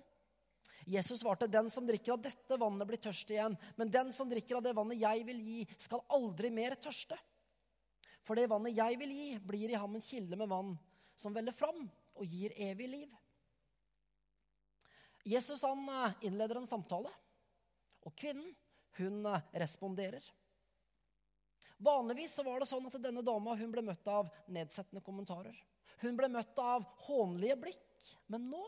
Jesus 0.89 1.21
svarte, 1.23 1.47
den 1.47 1.69
som 1.71 1.87
drikker 1.87 2.17
av 2.17 2.23
dette 2.25 2.59
vannet, 2.59 2.89
blir 2.89 3.03
tørst 3.03 3.31
igjen, 3.31 3.55
men 3.79 3.93
den 3.93 4.11
som 4.15 4.31
drikker 4.31 4.59
av 4.59 4.65
det 4.65 4.75
vannet 4.75 4.99
jeg 5.03 5.27
vil 5.29 5.43
gi, 5.47 5.59
skal 5.79 6.03
aldri 6.15 6.51
mer 6.55 6.75
tørste. 6.83 7.19
For 8.27 8.39
det 8.39 8.49
vannet 8.51 8.75
jeg 8.75 8.99
vil 8.99 9.13
gi, 9.15 9.29
blir 9.43 9.71
i 9.71 9.79
ham 9.79 9.99
en 9.99 10.05
kilde 10.05 10.39
med 10.39 10.51
vann 10.51 10.73
som 11.19 11.35
veller 11.35 11.55
fram 11.55 11.85
og 12.19 12.27
gir 12.27 12.55
evig 12.71 12.89
liv. 12.91 13.11
Jesus 15.29 15.63
han 15.63 15.85
eh, 15.87 16.27
innleder 16.27 16.59
en 16.59 16.71
samtale, 16.71 17.11
og 18.03 18.15
kvinnen 18.19 18.51
hun 18.99 19.27
eh, 19.27 19.51
responderer. 19.63 20.25
Vanligvis 21.83 22.35
så 22.35 22.45
var 22.47 22.63
det 22.63 22.69
sånn 22.71 22.87
at 22.87 22.99
denne 23.03 23.25
dama 23.27 23.57
hun 23.59 23.73
ble 23.73 23.83
møtt 23.83 24.07
av 24.07 24.31
nedsettende 24.53 25.03
kommentarer. 25.03 25.57
Hun 26.03 26.19
ble 26.19 26.29
møtt 26.31 26.59
av 26.63 26.85
hånlige 27.07 27.59
blikk. 27.65 28.07
Men 28.31 28.49
nå 28.51 28.63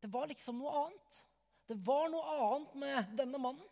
Det 0.00 0.10
var 0.12 0.28
liksom 0.30 0.58
noe 0.60 0.72
annet. 0.84 1.22
Det 1.66 1.74
var 1.82 2.10
noe 2.12 2.34
annet 2.46 2.74
med 2.78 3.14
denne 3.18 3.38
mannen. 3.42 3.70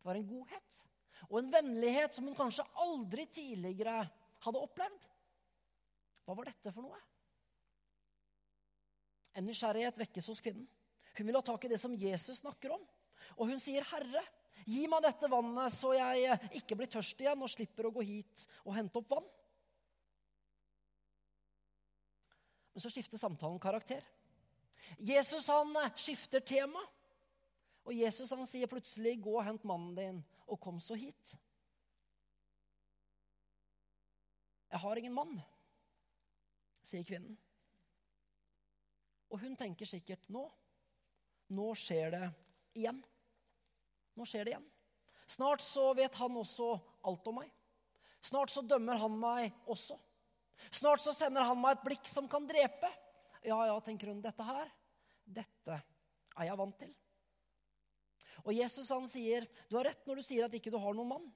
Det 0.00 0.08
var 0.08 0.18
en 0.18 0.26
godhet 0.26 0.80
og 1.28 1.36
en 1.38 1.50
vennlighet 1.52 2.16
som 2.16 2.26
hun 2.26 2.34
kanskje 2.34 2.64
aldri 2.80 3.26
tidligere 3.30 4.00
hadde 4.40 4.62
opplevd. 4.64 5.04
Hva 6.24 6.36
var 6.38 6.48
dette 6.48 6.72
for 6.72 6.86
noe? 6.86 6.98
En 9.36 9.46
nysgjerrighet 9.46 10.00
vekkes 10.00 10.30
hos 10.32 10.40
kvinnen. 10.42 10.66
Hun 11.18 11.28
vil 11.28 11.38
ha 11.38 11.42
tak 11.44 11.66
i 11.66 11.70
det 11.70 11.78
som 11.82 11.94
Jesus 11.94 12.40
snakker 12.40 12.74
om. 12.74 12.82
Og 13.36 13.48
hun 13.48 13.60
sier, 13.60 13.84
'Herre, 13.84 14.22
gi 14.66 14.86
meg 14.86 15.02
dette 15.02 15.30
vannet, 15.30 15.72
så 15.72 15.92
jeg 15.94 16.38
ikke 16.60 16.76
blir 16.76 16.90
tørst 16.90 17.20
igjen 17.20 17.42
og 17.42 17.50
slipper 17.50 17.86
å 17.86 17.94
gå 17.94 18.02
hit 18.06 18.46
og 18.64 18.74
hente 18.74 18.98
opp 18.98 19.10
vann.' 19.10 19.30
Men 22.74 22.82
så 22.82 22.90
skifter 22.90 23.18
samtalen 23.18 23.58
karakter. 23.60 24.04
Jesus 24.98 25.46
han 25.46 25.74
skifter 25.96 26.40
tema. 26.40 26.80
Og 27.84 27.94
Jesus 27.96 28.30
han 28.30 28.46
sier 28.46 28.66
plutselig, 28.66 29.18
'Gå 29.22 29.36
og 29.38 29.44
hent 29.44 29.64
mannen 29.64 29.94
din, 29.94 30.24
og 30.46 30.60
kom 30.60 30.80
så 30.80 30.94
hit'. 30.94 31.36
Jeg 34.70 34.78
har 34.78 34.96
ingen 34.96 35.14
mann, 35.14 35.40
sier 36.86 37.02
kvinnen. 37.04 37.38
Og 39.30 39.40
hun 39.42 39.56
tenker 39.56 39.86
sikkert 39.86 40.28
nå. 40.30 40.44
Nå 41.50 41.74
skjer 41.74 42.10
det 42.14 42.26
igjen. 42.78 43.00
Nå 44.20 44.26
skjer 44.28 44.44
det 44.44 44.52
igjen. 44.52 44.68
Snart 45.30 45.62
så 45.64 45.94
vet 45.96 46.16
han 46.20 46.34
også 46.36 46.74
alt 47.08 47.28
om 47.30 47.38
meg. 47.40 47.48
Snart 48.20 48.52
så 48.52 48.60
dømmer 48.60 48.98
han 49.00 49.14
meg 49.16 49.54
også. 49.64 49.96
Snart 50.68 51.00
så 51.00 51.14
sender 51.16 51.46
han 51.48 51.56
meg 51.56 51.78
et 51.78 51.86
blikk 51.86 52.08
som 52.10 52.26
kan 52.28 52.44
drepe. 52.44 52.90
Ja, 53.40 53.56
ja, 53.70 53.78
tenker 53.80 54.10
hun. 54.12 54.20
Dette 54.20 54.44
her, 54.44 54.68
dette 55.24 55.78
er 55.80 56.50
jeg 56.50 56.58
vant 56.60 56.76
til. 56.82 56.90
Og 58.44 58.52
Jesus 58.56 58.90
han 58.92 59.08
sier, 59.08 59.46
'Du 59.68 59.78
har 59.78 59.88
rett 59.88 60.04
når 60.06 60.20
du 60.20 60.22
sier 60.26 60.44
at 60.44 60.54
ikke 60.56 60.72
du 60.72 60.78
har 60.80 60.92
noen 60.96 61.14
mann.' 61.14 61.32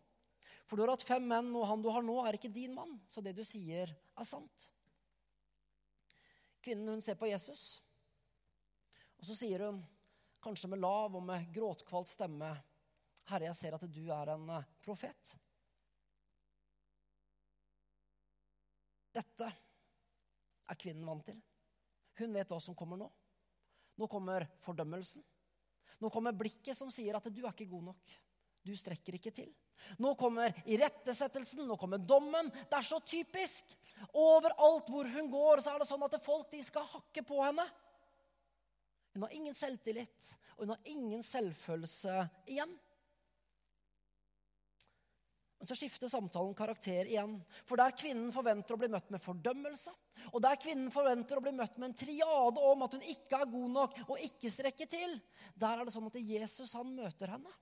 For 0.64 0.76
du 0.76 0.85
har 0.85 0.95
hatt 0.95 1.05
fem 1.05 1.25
menn, 1.29 1.50
og 1.57 1.67
han 1.69 1.83
du 1.85 1.91
har 1.93 2.05
nå, 2.05 2.19
er 2.25 2.37
ikke 2.37 2.53
din 2.53 2.75
mann. 2.75 2.97
Så 3.09 3.21
det 3.21 3.35
du 3.37 3.45
sier, 3.45 3.91
er 3.93 4.25
sant. 4.25 4.71
Kvinnen 6.64 6.88
hun 6.88 7.03
ser 7.05 7.19
på 7.21 7.29
Jesus, 7.29 7.83
og 9.21 9.29
så 9.29 9.37
sier 9.37 9.67
hun, 9.67 9.83
kanskje 10.41 10.71
med 10.73 10.81
lav 10.81 11.14
og 11.17 11.23
med 11.23 11.50
gråtkvalt 11.53 12.09
stemme, 12.09 12.49
'Herre, 13.25 13.49
jeg 13.49 13.57
ser 13.57 13.75
at 13.76 13.87
du 13.88 14.04
er 14.12 14.33
en 14.35 14.50
eh, 14.50 14.71
profet.' 14.85 15.35
Dette 19.14 19.47
er 20.69 20.81
kvinnen 20.81 21.07
vant 21.07 21.25
til. 21.25 21.38
Hun 22.19 22.35
vet 22.35 22.50
hva 22.50 22.59
som 22.62 22.75
kommer 22.75 22.99
nå. 22.99 23.07
Nå 24.00 24.09
kommer 24.11 24.47
fordømmelsen. 24.64 25.23
Nå 26.02 26.11
kommer 26.11 26.35
blikket 26.35 26.76
som 26.76 26.90
sier 26.90 27.16
at 27.16 27.31
'du 27.31 27.45
er 27.45 27.52
ikke 27.52 27.71
god 27.71 27.90
nok'. 27.93 28.16
Du 28.64 28.73
strekker 28.76 29.19
ikke 29.19 29.31
til. 29.31 29.50
Nå 30.00 30.14
kommer 30.16 30.54
irettesettelsen, 30.64 31.66
nå 31.69 31.76
kommer 31.76 31.99
dommen. 32.00 32.49
Det 32.49 32.78
er 32.78 32.87
så 32.87 33.00
typisk. 33.04 33.75
Overalt 34.16 34.88
hvor 34.88 35.04
hun 35.04 35.28
går, 35.31 35.61
så 35.61 35.75
er 35.75 35.83
det 35.83 35.88
sånn 35.88 36.07
at 36.07 36.16
folk 36.25 36.50
de 36.50 36.62
skal 36.64 36.87
hakke 36.88 37.23
på 37.26 37.43
henne. 37.45 37.66
Hun 39.14 39.26
har 39.26 39.37
ingen 39.37 39.54
selvtillit, 39.54 40.31
og 40.57 40.64
hun 40.64 40.73
har 40.75 40.88
ingen 40.90 41.23
selvfølelse 41.23 42.16
igjen. 42.50 42.73
Så 45.66 45.76
skifter 45.78 46.11
samtalen 46.11 46.54
karakter 46.56 47.09
igjen. 47.09 47.37
For 47.64 47.80
der 47.80 47.94
kvinnen 47.97 48.33
forventer 48.35 48.76
å 48.76 48.80
bli 48.80 48.90
møtt 48.92 49.11
med 49.14 49.23
fordømmelse, 49.25 49.92
og 50.33 50.40
der 50.44 50.59
kvinnen 50.61 50.92
forventer 50.94 51.38
å 51.38 51.44
bli 51.44 51.52
møtt 51.56 51.78
med 51.78 51.90
en 51.90 51.97
triade 51.99 52.64
om 52.71 52.85
at 52.87 52.97
hun 52.97 53.06
ikke 53.12 53.40
er 53.40 53.50
god 53.50 53.71
nok 53.75 53.97
og 54.06 54.25
ikke 54.25 54.52
strekker 54.52 54.88
til, 54.90 55.16
der 55.59 55.80
er 55.80 55.87
det 55.87 55.94
sånn 55.94 56.09
at 56.11 56.21
Jesus 56.21 56.75
han 56.76 56.92
møter 56.97 57.35
henne. 57.35 57.54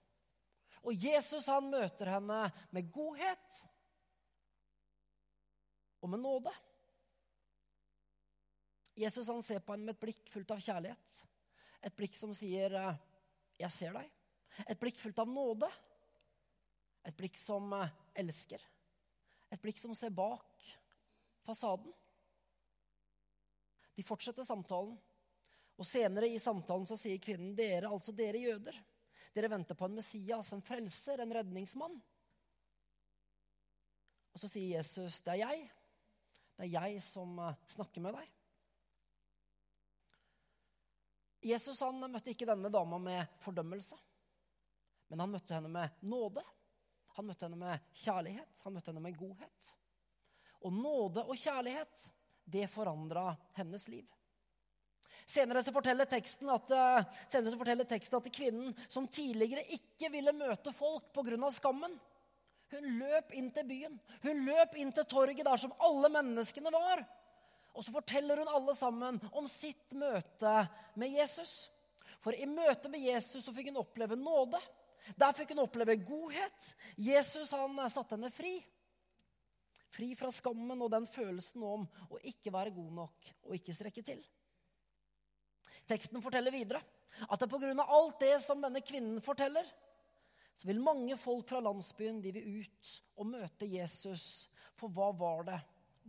Og 0.82 0.98
Jesus 0.98 1.46
han 1.50 1.70
møter 1.70 2.10
henne 2.10 2.40
med 2.74 2.90
godhet 2.94 3.62
og 6.02 6.10
med 6.10 6.22
nåde. 6.22 6.52
Jesus 8.98 9.28
han 9.30 9.42
ser 9.46 9.62
på 9.64 9.74
henne 9.74 9.88
med 9.88 9.96
et 9.96 10.02
blikk 10.02 10.26
fullt 10.32 10.50
av 10.52 10.60
kjærlighet. 10.62 11.22
Et 11.82 11.94
blikk 11.96 12.18
som 12.18 12.34
sier, 12.34 12.70
'Jeg 13.58 13.70
ser 13.70 13.92
deg'. 13.92 14.10
Et 14.68 14.78
blikk 14.78 14.98
fullt 14.98 15.18
av 15.18 15.28
nåde. 15.28 15.70
Et 17.08 17.16
blikk 17.16 17.38
som 17.40 17.72
eh, 17.76 17.94
elsker. 18.22 18.62
Et 19.52 19.62
blikk 19.62 19.80
som 19.82 19.94
ser 19.96 20.14
bak 20.14 20.68
fasaden. 21.44 21.92
De 23.94 24.04
fortsetter 24.06 24.46
samtalen. 24.46 24.94
Og 25.80 25.88
Senere 25.88 26.28
i 26.30 26.38
samtalen 26.40 26.86
så 26.86 26.96
sier 27.00 27.20
kvinnen, 27.22 27.54
'Dere, 27.56 27.90
altså 27.90 28.12
dere 28.14 28.38
jøder, 28.38 28.76
dere 29.34 29.50
venter 29.50 29.74
på 29.74 29.88
en 29.88 29.96
Messias, 29.98 30.52
en 30.52 30.62
frelser, 30.62 31.20
en 31.20 31.32
redningsmann.' 31.34 32.00
Og 34.32 34.40
så 34.40 34.48
sier 34.48 34.78
Jesus, 34.78 35.20
'Det 35.20 35.32
er 35.32 35.42
jeg. 35.42 35.70
Det 36.56 36.68
er 36.68 36.72
jeg 36.76 37.02
som 37.02 37.38
eh, 37.38 37.58
snakker 37.66 38.00
med 38.04 38.14
deg.' 38.20 38.38
Jesus 41.42 41.80
han 41.82 41.98
møtte 41.98 42.30
ikke 42.30 42.46
denne 42.46 42.70
dama 42.70 42.98
med 43.02 43.38
fordømmelse, 43.42 43.96
men 45.10 45.24
han 45.24 45.32
møtte 45.32 45.56
henne 45.56 45.68
med 45.68 46.04
nåde. 46.06 46.44
Han 47.16 47.28
møtte 47.28 47.46
henne 47.46 47.60
med 47.60 47.92
kjærlighet, 48.04 48.64
han 48.64 48.74
møtte 48.74 48.92
henne 48.92 49.04
med 49.04 49.18
godhet. 49.18 49.70
Og 50.62 50.72
nåde 50.72 51.24
og 51.26 51.36
kjærlighet, 51.36 52.08
det 52.44 52.68
forandra 52.70 53.32
hennes 53.58 53.86
liv. 53.88 54.06
Senere 55.28 55.62
så 55.62 55.72
forteller 55.74 56.08
teksten 56.10 56.50
at, 56.50 56.70
eh, 56.70 57.04
senere 57.30 57.52
så 57.52 57.58
forteller 57.60 57.88
teksten 57.88 58.18
at 58.18 58.32
kvinnen 58.32 58.74
som 58.88 59.06
tidligere 59.08 59.62
ikke 59.76 60.10
ville 60.10 60.32
møte 60.32 60.72
folk 60.74 61.12
pga. 61.12 61.50
skammen, 61.50 62.00
hun 62.72 62.88
løp 62.98 63.34
inn 63.36 63.50
til 63.52 63.66
byen. 63.68 63.98
Hun 64.22 64.46
løp 64.46 64.76
inn 64.80 64.92
til 64.92 65.04
torget 65.04 65.44
der 65.44 65.60
som 65.60 65.74
alle 65.84 66.08
menneskene 66.08 66.72
var. 66.72 67.04
Og 67.76 67.84
så 67.84 67.92
forteller 67.92 68.40
hun 68.40 68.48
alle 68.48 68.74
sammen 68.76 69.20
om 69.32 69.48
sitt 69.48 69.92
møte 69.92 70.54
med 70.96 71.12
Jesus. 71.12 71.68
For 72.24 72.32
i 72.32 72.48
møte 72.48 72.88
med 72.88 73.00
Jesus 73.04 73.44
så 73.44 73.52
fikk 73.52 73.70
hun 73.72 73.82
oppleve 73.82 74.16
nåde. 74.16 74.60
Der 75.18 75.34
fikk 75.36 75.54
hun 75.54 75.64
oppleve 75.64 75.98
godhet. 76.04 76.72
Jesus 76.96 77.52
han 77.56 77.78
satte 77.90 78.16
henne 78.16 78.30
fri. 78.34 78.54
Fri 79.92 80.12
fra 80.16 80.30
skammen 80.32 80.80
og 80.80 80.92
den 80.92 81.06
følelsen 81.10 81.64
om 81.68 81.84
å 82.08 82.20
ikke 82.24 82.52
være 82.54 82.72
god 82.72 82.92
nok 83.02 83.32
og 83.44 83.56
ikke 83.58 83.74
strekke 83.76 84.04
til. 84.06 84.22
Teksten 85.88 86.22
forteller 86.24 86.54
videre 86.54 86.80
at 87.28 87.40
det 87.40 87.48
pga. 87.50 87.74
alt 87.84 88.20
det 88.20 88.38
som 88.40 88.62
denne 88.62 88.80
kvinnen 88.80 89.20
forteller, 89.20 89.66
så 90.56 90.68
vil 90.68 90.80
mange 90.80 91.16
folk 91.20 91.48
fra 91.48 91.60
landsbyen 91.60 92.22
de 92.22 92.32
vil 92.32 92.62
ut 92.62 92.92
og 93.16 93.28
møte 93.34 93.68
Jesus. 93.68 94.48
For 94.78 94.88
hva 94.88 95.10
var 95.16 95.44
det? 95.48 95.60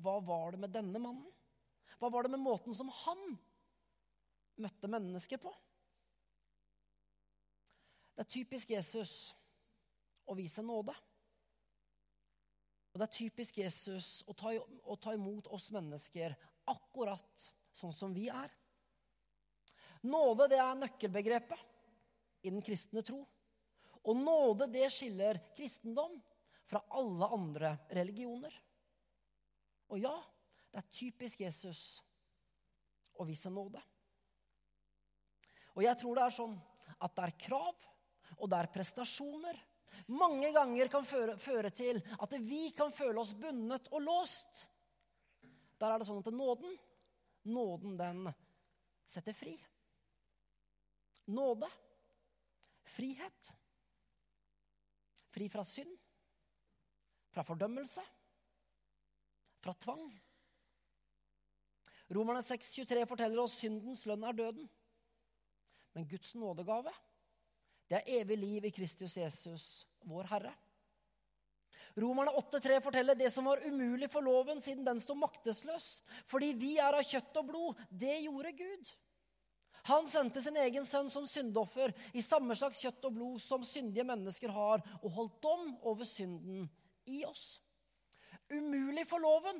Hva 0.03 0.19
var 0.23 0.53
det 0.53 0.63
med 0.63 0.73
denne 0.73 0.99
mannen? 0.99 1.27
Hva 1.99 2.09
var 2.11 2.23
det 2.23 2.33
med 2.33 2.43
måten 2.43 2.75
som 2.75 2.89
han 3.03 3.21
møtte 4.63 4.89
mennesker 4.91 5.41
på? 5.41 5.51
Det 8.13 8.23
er 8.23 8.29
typisk 8.29 8.69
Jesus 8.75 9.33
å 10.29 10.35
vise 10.37 10.63
nåde. 10.65 10.93
Og 12.93 13.01
det 13.01 13.07
er 13.07 13.15
typisk 13.15 13.57
Jesus 13.57 14.21
å 14.29 14.35
ta, 14.37 14.53
å 14.53 14.95
ta 15.01 15.15
imot 15.17 15.49
oss 15.53 15.71
mennesker 15.73 16.35
akkurat 16.69 17.47
sånn 17.73 17.93
som 17.95 18.13
vi 18.13 18.27
er. 18.29 18.51
Nåde 20.05 20.49
det 20.51 20.59
er 20.61 20.77
nøkkelbegrepet 20.77 22.45
i 22.45 22.51
den 22.51 22.61
kristne 22.61 23.01
tro. 23.05 23.23
Og 24.03 24.19
nåde 24.19 24.67
det 24.69 24.89
skiller 24.93 25.39
kristendom 25.55 26.19
fra 26.69 26.83
alle 26.93 27.29
andre 27.33 27.71
religioner. 27.95 28.53
Og 29.89 30.03
ja, 30.03 30.13
det 30.69 30.83
er 30.83 30.93
typisk 30.93 31.41
Jesus 31.41 31.81
å 33.17 33.25
vise 33.25 33.49
nåde. 33.53 33.81
Og 35.73 35.81
jeg 35.85 35.97
tror 35.97 36.19
det 36.19 36.27
er 36.27 36.35
sånn 36.35 36.55
at 36.99 37.15
det 37.17 37.25
er 37.25 37.39
krav 37.47 37.89
og 38.39 38.49
der 38.51 38.69
prestasjoner 38.73 39.59
mange 40.11 40.49
ganger 40.51 40.89
kan 40.91 41.05
føre, 41.07 41.37
føre, 41.39 41.69
til 41.71 42.01
at 42.19 42.33
vi 42.43 42.71
kan 42.75 42.91
føle 42.91 43.19
oss 43.21 43.33
bundet 43.39 43.87
og 43.93 44.01
låst. 44.03 44.65
Der 45.79 45.93
er 45.93 45.99
det 45.99 46.07
sånn 46.07 46.19
at 46.19 46.33
nåden, 46.33 46.75
nåden 47.47 47.95
den 47.99 48.25
setter 49.07 49.35
fri. 49.37 49.53
Nåde. 51.31 51.69
Frihet. 52.93 53.53
Fri 55.31 55.47
fra 55.49 55.63
synd. 55.65 55.93
Fra 57.31 57.45
fordømmelse. 57.47 58.03
Fra 59.63 59.73
tvang. 59.85 60.03
Romerne 62.13 62.43
6,23 62.43 63.07
forteller 63.09 63.41
oss 63.41 63.55
syndens 63.61 64.03
lønn 64.05 64.27
er 64.27 64.35
døden. 64.35 64.67
Men 65.95 66.07
Guds 66.09 66.35
nådegave 66.35 66.91
Det 67.89 67.99
er 67.99 68.21
evig 68.21 68.37
liv 68.39 68.65
i 68.65 68.73
Kristus 68.73 69.17
Jesus, 69.17 69.65
vår 70.07 70.29
Herre. 70.31 70.53
Romerne 71.95 72.31
8,3 72.31 72.79
forteller 72.81 73.15
det 73.15 73.29
som 73.29 73.45
var 73.45 73.61
umulig 73.67 74.09
for 74.09 74.25
loven 74.25 74.61
siden 74.61 74.85
den 74.85 75.01
sto 75.01 75.13
maktesløs. 75.15 76.01
Fordi 76.25 76.53
vi 76.57 76.77
er 76.81 76.97
av 76.97 77.05
kjøtt 77.05 77.37
og 77.37 77.49
blod. 77.51 77.81
Det 77.89 78.15
gjorde 78.23 78.53
Gud. 78.57 78.93
Han 79.83 80.07
sendte 80.07 80.41
sin 80.41 80.57
egen 80.57 80.85
sønn 80.87 81.09
som 81.11 81.27
syndoffer 81.27 81.91
i 82.15 82.23
samme 82.23 82.55
slags 82.55 82.79
kjøtt 82.81 83.03
og 83.09 83.17
blod 83.17 83.41
som 83.43 83.65
syndige 83.67 84.05
mennesker 84.07 84.53
har, 84.55 84.81
og 85.03 85.11
holdt 85.11 85.41
dom 85.43 85.73
over 85.83 86.07
synden 86.07 86.69
i 87.11 87.21
oss. 87.27 87.59
Umulig 88.53 89.03
for 89.09 89.21
loven. 89.21 89.59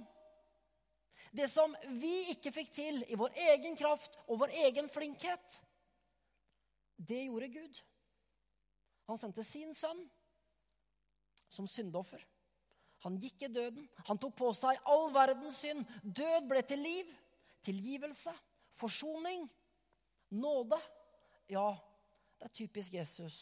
Det 1.33 1.49
som 1.51 1.75
vi 1.99 2.31
ikke 2.31 2.53
fikk 2.55 2.71
til 2.71 3.01
i 3.09 3.17
vår 3.19 3.35
egen 3.51 3.75
kraft 3.75 4.15
og 4.27 4.39
vår 4.45 4.53
egen 4.63 4.87
flinkhet, 4.89 5.59
det 6.95 7.25
gjorde 7.25 7.49
Gud. 7.51 7.81
Han 9.09 9.19
sendte 9.19 9.43
sin 9.45 9.73
sønn 9.75 10.03
som 11.51 11.67
syndoffer. 11.69 12.23
Han 13.03 13.17
gikk 13.19 13.43
i 13.43 13.51
døden. 13.51 13.87
Han 14.07 14.19
tok 14.21 14.35
på 14.39 14.51
seg 14.55 14.79
all 14.89 15.09
verdens 15.13 15.59
synd. 15.59 15.83
Død 16.03 16.47
ble 16.47 16.61
til 16.65 16.79
liv, 16.79 17.09
tilgivelse, 17.65 18.31
forsoning, 18.79 19.43
nåde. 20.31 20.79
Ja, 21.51 21.73
det 22.39 22.47
er 22.47 22.55
typisk 22.55 22.95
Jesus 22.95 23.41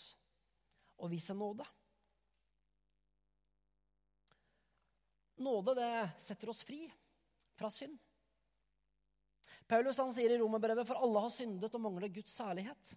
å 0.98 1.10
vise 1.12 1.36
nåde. 1.38 1.65
Nåde 5.41 5.77
det 5.77 5.94
setter 6.22 6.51
oss 6.53 6.65
fri 6.65 6.84
fra 7.58 7.70
synd. 7.74 7.98
Paulus 9.70 10.01
han 10.01 10.12
sier 10.13 10.34
i 10.34 10.41
romerbrevet 10.41 10.89
for 10.89 11.00
alle 11.00 11.22
har 11.24 11.32
syndet 11.34 11.74
og 11.77 11.86
mangler 11.86 12.12
Guds 12.13 12.34
særlighet. 12.36 12.96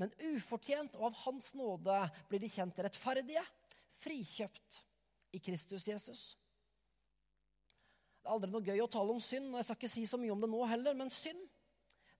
Men 0.00 0.12
ufortjent 0.32 0.94
og 0.96 1.10
av 1.10 1.18
Hans 1.26 1.52
nåde 1.58 1.96
blir 2.30 2.40
de 2.40 2.48
kjent 2.48 2.78
rettferdige, 2.80 3.42
frikjøpt 4.00 4.78
i 5.36 5.40
Kristus 5.44 5.84
Jesus. 5.90 6.22
Det 8.20 8.28
er 8.28 8.34
aldri 8.34 8.50
noe 8.52 8.64
gøy 8.64 8.80
å 8.80 8.88
tale 8.90 9.12
om 9.12 9.20
synd, 9.20 9.50
og 9.52 9.60
jeg 9.60 9.68
skal 9.68 9.78
ikke 9.78 9.92
si 9.92 10.06
så 10.08 10.20
mye 10.20 10.32
om 10.32 10.40
det 10.40 10.48
nå 10.50 10.60
heller, 10.68 10.96
men 10.96 11.12
synd 11.12 11.44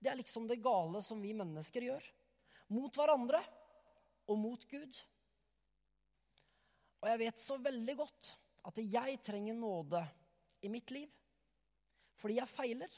det 0.01 0.09
er 0.09 0.17
liksom 0.17 0.47
det 0.49 0.63
gale 0.65 1.03
som 1.05 1.21
vi 1.21 1.35
mennesker 1.37 1.85
gjør. 1.85 2.05
Mot 2.73 2.95
hverandre 2.97 3.41
og 4.31 4.39
mot 4.41 4.63
Gud. 4.71 4.97
Og 7.01 7.09
jeg 7.11 7.21
vet 7.21 7.43
så 7.43 7.59
veldig 7.61 7.97
godt 7.99 8.31
at 8.71 8.81
jeg 8.81 9.19
trenger 9.25 9.57
nåde 9.57 10.01
i 10.65 10.71
mitt 10.73 10.93
liv. 10.95 11.09
Fordi 12.21 12.39
jeg 12.39 12.53
feiler. 12.53 12.97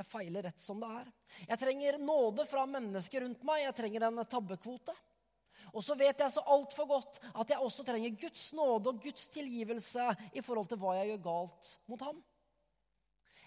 Jeg 0.00 0.08
feiler 0.08 0.46
rett 0.48 0.62
som 0.62 0.78
det 0.80 0.88
er. 0.88 1.08
Jeg 1.44 1.60
trenger 1.60 1.98
nåde 2.00 2.46
fra 2.48 2.64
mennesker 2.64 3.20
rundt 3.26 3.42
meg. 3.44 3.66
Jeg 3.66 3.76
trenger 3.76 4.06
en 4.06 4.20
tabbekvote. 4.24 4.94
Og 5.76 5.84
så 5.84 5.94
vet 5.98 6.22
jeg 6.22 6.32
så 6.32 6.40
altfor 6.48 6.86
godt 6.88 7.18
at 7.28 7.50
jeg 7.52 7.60
også 7.60 7.84
trenger 7.84 8.14
Guds 8.18 8.46
nåde 8.56 8.90
og 8.90 9.02
Guds 9.04 9.28
tilgivelse 9.30 10.06
i 10.32 10.42
forhold 10.42 10.70
til 10.70 10.80
hva 10.80 10.94
jeg 10.96 11.10
gjør 11.12 11.26
galt 11.26 11.72
mot 11.92 12.04
ham. 12.06 12.22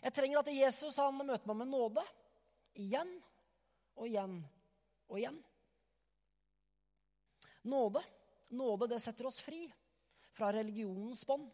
Jeg 0.04 0.14
trenger 0.14 0.44
at 0.44 0.52
Jesus 0.54 1.00
han 1.02 1.18
møter 1.18 1.50
meg 1.50 1.58
med 1.64 1.72
nåde 1.72 2.04
igjen 2.84 3.10
og 3.98 4.06
igjen 4.06 4.36
og 5.10 5.18
igjen. 5.18 5.40
Nåde, 7.74 8.04
nåde 8.54 8.92
det 8.92 9.02
setter 9.02 9.32
oss 9.32 9.42
fri 9.42 9.64
fra 10.38 10.52
religionens 10.54 11.26
bånd. 11.26 11.50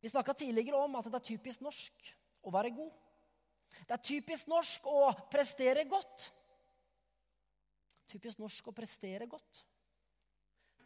Vi 0.00 0.08
snakka 0.08 0.32
tidligere 0.40 0.80
om 0.80 0.96
at 0.96 1.10
det 1.10 1.20
er 1.20 1.28
typisk 1.34 1.60
norsk 1.66 2.08
å 2.42 2.52
være 2.54 2.72
god. 2.74 2.92
Det 3.86 3.94
er 3.94 4.04
typisk 4.04 4.48
norsk 4.50 4.86
å 4.90 5.10
prestere 5.30 5.84
godt. 5.88 6.30
Typisk 8.10 8.40
norsk 8.42 8.70
å 8.70 8.74
prestere 8.74 9.28
godt. 9.30 9.62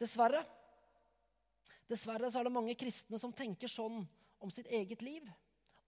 Dessverre. 0.00 0.42
Dessverre 1.88 2.30
så 2.30 2.40
er 2.40 2.48
det 2.48 2.56
mange 2.56 2.76
kristne 2.78 3.20
som 3.20 3.32
tenker 3.36 3.70
sånn 3.70 4.02
om 4.44 4.52
sitt 4.52 4.68
eget 4.72 5.04
liv 5.04 5.26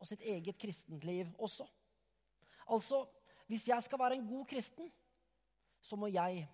og 0.00 0.08
sitt 0.08 0.22
eget 0.24 0.58
kristent 0.60 1.04
liv 1.08 1.28
også. 1.42 1.66
Altså, 2.72 3.02
hvis 3.46 3.68
jeg 3.70 3.84
skal 3.84 4.00
være 4.00 4.18
en 4.18 4.26
god 4.28 4.46
kristen, 4.50 4.88
så 5.80 5.96
må 5.98 6.08
jeg 6.10 6.44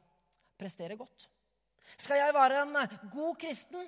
prestere 0.60 0.98
godt. 0.98 1.28
Skal 1.96 2.20
jeg 2.20 2.34
være 2.34 2.62
en 2.62 2.76
god 3.12 3.38
kristen, 3.40 3.86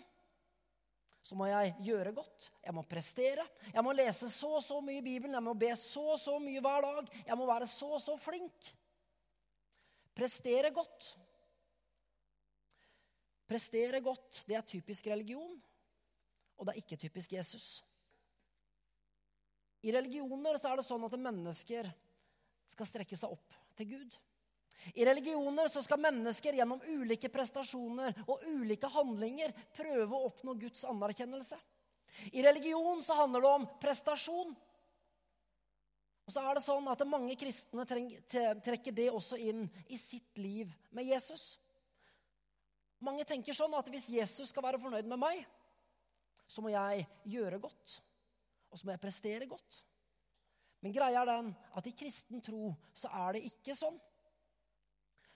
så 1.25 1.37
må 1.39 1.49
jeg 1.49 1.73
gjøre 1.87 2.13
godt. 2.13 2.51
Jeg 2.61 2.77
må 2.77 2.85
prestere. 2.89 3.47
Jeg 3.73 3.85
må 3.85 3.95
lese 3.97 4.29
så 4.29 4.51
og 4.59 4.65
så 4.65 4.81
mye 4.85 5.01
i 5.01 5.05
Bibelen. 5.05 5.35
Jeg 5.39 5.47
må 5.47 5.55
be 5.57 5.71
så 5.81 6.03
og 6.15 6.21
så 6.21 6.37
mye 6.43 6.61
hver 6.61 6.85
dag. 6.85 7.13
Jeg 7.25 7.39
må 7.41 7.47
være 7.49 7.69
så 7.71 7.89
og 7.97 8.03
så 8.05 8.17
flink. 8.21 8.73
Prestere 10.15 10.71
godt. 10.77 11.15
Prestere 13.49 14.01
godt, 14.01 14.43
det 14.49 14.57
er 14.57 14.65
typisk 14.65 15.07
religion, 15.13 15.57
og 16.57 16.67
det 16.67 16.73
er 16.73 16.81
ikke 16.81 16.97
typisk 16.97 17.35
Jesus. 17.37 17.85
I 19.85 19.93
religioner 19.93 20.57
så 20.57 20.71
er 20.71 20.81
det 20.81 20.87
sånn 20.87 21.05
at 21.05 21.17
mennesker 21.21 21.91
skal 22.73 22.89
strekke 22.89 23.19
seg 23.21 23.35
opp 23.37 23.59
til 23.77 23.91
Gud. 23.91 24.17
I 24.93 25.07
religioner 25.07 25.69
så 25.73 25.83
skal 25.83 26.03
mennesker 26.03 26.57
gjennom 26.59 26.83
ulike 26.93 27.31
prestasjoner 27.33 28.17
og 28.27 28.45
ulike 28.53 28.91
handlinger 28.93 29.55
prøve 29.77 30.13
å 30.13 30.29
oppnå 30.29 30.55
Guds 30.61 30.85
anerkjennelse. 30.89 31.59
I 32.37 32.45
religion 32.45 33.03
så 33.03 33.17
handler 33.19 33.43
det 33.43 33.53
om 33.57 33.67
prestasjon. 33.81 34.55
Og 36.25 36.33
så 36.33 36.45
er 36.45 36.57
det 36.57 36.65
sånn 36.65 36.87
at 36.89 37.03
Mange 37.09 37.37
kristne 37.37 37.85
trekker 37.85 38.95
det 38.97 39.11
også 39.13 39.39
inn 39.41 39.67
i 39.93 39.99
sitt 40.01 40.39
liv 40.41 40.71
med 40.95 41.09
Jesus. 41.09 41.55
Mange 43.05 43.27
tenker 43.29 43.57
sånn 43.57 43.75
at 43.77 43.89
hvis 43.93 44.09
Jesus 44.13 44.53
skal 44.53 44.65
være 44.65 44.81
fornøyd 44.81 45.09
med 45.11 45.21
meg, 45.21 45.43
så 46.49 46.63
må 46.65 46.73
jeg 46.73 47.05
gjøre 47.29 47.61
godt. 47.61 47.99
Og 48.73 48.79
så 48.79 48.87
må 48.87 48.95
jeg 48.95 49.03
prestere 49.03 49.49
godt. 49.49 49.83
Men 50.85 50.93
greia 50.93 51.23
er 51.23 51.29
den 51.29 51.53
at 51.77 51.87
i 51.89 51.95
kristen 51.97 52.43
tro 52.45 52.73
så 52.97 53.11
er 53.25 53.37
det 53.37 53.47
ikke 53.49 53.77
sånn. 53.77 53.97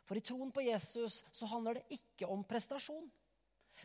For 0.08 0.16
i 0.16 0.24
troen 0.24 0.50
på 0.54 0.64
Jesus 0.64 1.20
så 1.36 1.48
handler 1.50 1.78
det 1.78 1.98
ikke 1.98 2.28
om 2.32 2.46
prestasjon. 2.48 3.04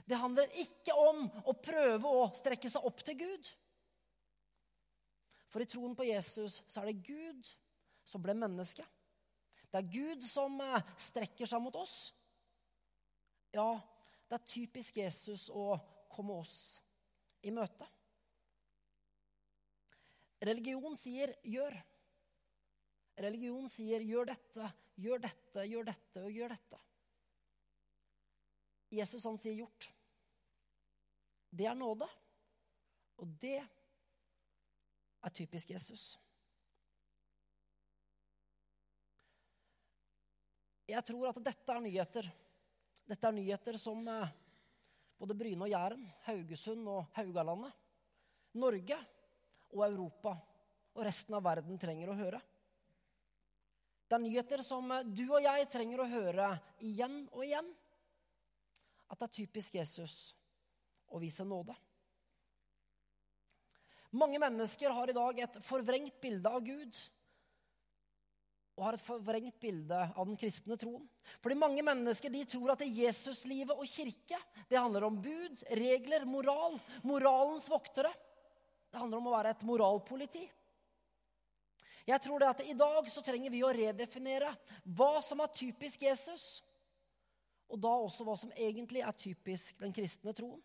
Det 0.08 0.18
handler 0.18 0.56
ikke 0.64 0.96
om 0.98 1.26
å 1.46 1.54
prøve 1.60 2.10
å 2.10 2.30
strekke 2.38 2.72
seg 2.72 2.86
opp 2.88 3.04
til 3.06 3.20
Gud. 3.20 3.50
For 5.52 5.62
i 5.62 5.70
troen 5.70 5.94
på 5.94 6.08
Jesus 6.08 6.62
så 6.66 6.82
er 6.82 6.90
det 6.90 7.04
Gud 7.06 7.50
som 8.08 8.24
ble 8.24 8.34
menneske. 8.38 8.86
Det 9.70 9.82
er 9.82 9.92
Gud 9.92 10.24
som 10.26 10.56
eh, 10.62 10.86
strekker 11.02 11.50
seg 11.50 11.62
mot 11.62 11.76
oss. 11.78 12.14
Ja, 13.54 13.76
det 14.30 14.40
er 14.40 14.50
typisk 14.50 14.98
Jesus 14.98 15.50
å 15.54 15.76
komme 16.14 16.40
oss 16.42 16.56
i 17.46 17.52
møte. 17.54 17.86
Religion 20.44 20.96
sier 21.00 21.36
'gjør'. 21.46 21.78
Religion 23.24 23.70
sier 23.70 24.02
'gjør 24.02 24.32
dette, 24.34 24.70
gjør 25.00 25.24
dette, 25.24 25.66
gjør 25.70 25.88
dette 25.90 26.24
og 26.24 26.32
gjør 26.32 26.54
dette'. 26.54 26.82
Jesus 28.94 29.26
han 29.26 29.38
sier 29.38 29.56
'gjort'. 29.58 29.90
Det 31.50 31.66
er 31.66 31.76
nåde. 31.78 32.10
Og 33.22 33.28
det 33.42 33.62
er 35.24 35.34
typisk 35.34 35.70
Jesus. 35.70 36.18
Jeg 40.90 41.06
tror 41.08 41.30
at 41.30 41.44
dette 41.44 41.72
er 41.72 41.82
nyheter. 41.82 42.28
Dette 43.08 43.28
er 43.28 43.36
nyheter 43.36 43.78
som 43.80 44.02
eh, 44.08 44.34
både 45.18 45.36
Bryne 45.38 45.64
og 45.64 45.72
Jæren, 45.72 46.04
Haugesund 46.26 46.88
og 46.92 47.06
Haugalandet, 47.16 47.72
Norge 48.60 48.98
og 49.74 49.86
Europa 49.88 50.34
og 50.94 51.06
resten 51.08 51.38
av 51.38 51.46
verden 51.46 51.80
trenger 51.82 52.12
å 52.12 52.18
høre. 52.18 52.42
Det 54.14 54.20
er 54.20 54.28
nyheter 54.28 54.62
som 54.62 54.92
eh, 54.94 55.08
du 55.10 55.24
og 55.26 55.42
jeg 55.42 55.66
trenger 55.74 56.04
å 56.04 56.06
høre 56.06 56.52
igjen 56.86 57.24
og 57.32 57.48
igjen. 57.48 57.66
At 59.10 59.18
det 59.18 59.26
er 59.26 59.32
typisk 59.40 59.80
Jesus 59.80 60.14
å 61.10 61.18
vise 61.18 61.42
nåde. 61.42 61.74
Mange 64.14 64.38
mennesker 64.38 64.94
har 64.94 65.10
i 65.10 65.18
dag 65.18 65.42
et 65.42 65.58
forvrengt 65.66 66.22
bilde 66.22 66.46
av 66.46 66.62
Gud 66.62 67.02
og 68.78 68.86
har 68.86 69.00
et 69.00 69.06
forvrengt 69.06 69.58
bilde 69.62 70.06
av 70.06 70.30
den 70.30 70.38
kristne 70.38 70.78
troen. 70.78 71.10
Fordi 71.42 71.58
mange 71.58 71.82
mennesker 71.82 72.30
de 72.38 72.46
tror 72.54 72.76
at 72.76 72.86
Jesuslivet 72.86 73.74
og 73.74 73.90
kirke 73.90 74.38
det 74.70 74.78
handler 74.78 75.10
om 75.10 75.18
bud, 75.26 75.66
regler, 75.74 76.30
moral. 76.30 76.78
Moralens 77.02 77.66
voktere. 77.66 78.14
Det 78.94 79.02
handler 79.02 79.24
om 79.24 79.34
å 79.34 79.40
være 79.40 79.58
et 79.58 79.66
moralpoliti. 79.66 80.46
Jeg 82.08 82.20
tror 82.24 82.42
det 82.42 82.50
at 82.52 82.66
I 82.68 82.76
dag 82.76 83.08
så 83.12 83.24
trenger 83.24 83.52
vi 83.54 83.64
å 83.64 83.72
redefinere 83.72 84.52
hva 84.84 85.22
som 85.24 85.40
er 85.44 85.54
typisk 85.56 86.04
Jesus, 86.04 86.62
og 87.72 87.80
da 87.82 87.94
også 88.04 88.26
hva 88.28 88.36
som 88.38 88.52
egentlig 88.60 89.02
er 89.02 89.16
typisk 89.18 89.80
den 89.80 89.96
kristne 89.96 90.34
troen. 90.36 90.60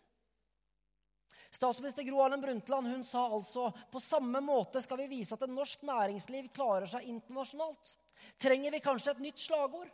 Statsminister 1.51 2.05
Gro 2.05 2.19
Harlem 2.21 2.43
Brundtland 2.43 2.91
hun 2.91 3.05
sa 3.05 3.23
altså 3.33 3.71
på 3.93 4.01
samme 4.05 4.41
måte 4.45 4.83
skal 4.85 4.99
vi 5.01 5.07
vise 5.15 5.33
at 5.33 5.47
en 5.47 5.55
norsk 5.57 5.87
næringsliv 5.89 6.51
klarer 6.53 6.91
seg 6.91 7.07
internasjonalt. 7.09 7.95
Trenger 8.37 8.75
vi 8.75 8.83
kanskje 8.85 9.15
et 9.15 9.23
nytt 9.25 9.41
slagord? 9.41 9.89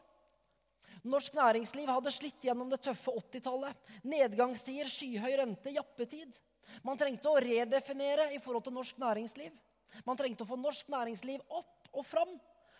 Norsk 1.04 1.36
næringsliv 1.36 1.90
hadde 1.92 2.12
slitt 2.14 2.46
gjennom 2.46 2.70
det 2.72 2.80
tøffe 2.82 3.12
80-tallet. 3.20 3.76
Nedgangstider, 4.08 4.88
skyhøy 4.90 5.36
rente, 5.38 5.74
jappetid. 5.76 6.40
Man 6.82 6.98
trengte 6.98 7.30
å 7.30 7.42
redefinere 7.44 8.30
i 8.34 8.40
forhold 8.42 8.66
til 8.66 8.74
norsk 8.74 8.98
næringsliv. 9.02 9.52
Man 10.06 10.18
trengte 10.18 10.44
å 10.44 10.48
få 10.48 10.58
norsk 10.60 10.90
næringsliv 10.92 11.44
opp 11.54 11.88
og 11.94 12.06
fram. 12.06 12.34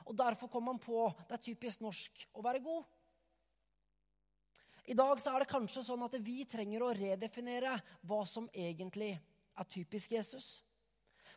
Og 0.05 0.17
derfor 0.19 0.51
kom 0.53 0.67
man 0.69 0.81
på 0.83 1.07
det 1.29 1.39
er 1.39 1.45
typisk 1.47 1.85
norsk 1.85 2.27
å 2.37 2.43
være 2.45 2.63
god. 2.65 2.85
I 4.85 4.97
dag 4.99 5.21
så 5.23 5.33
er 5.33 5.41
det 5.41 5.53
kanskje 5.53 5.85
sånn 5.87 6.03
at 6.05 6.19
vi 6.21 6.43
trenger 6.45 6.83
å 6.85 6.93
redefinere 6.93 7.79
hva 8.05 8.21
som 8.29 8.51
egentlig 8.53 9.15
er 9.15 9.71
typisk 9.73 10.13
Jesus. 10.13 10.59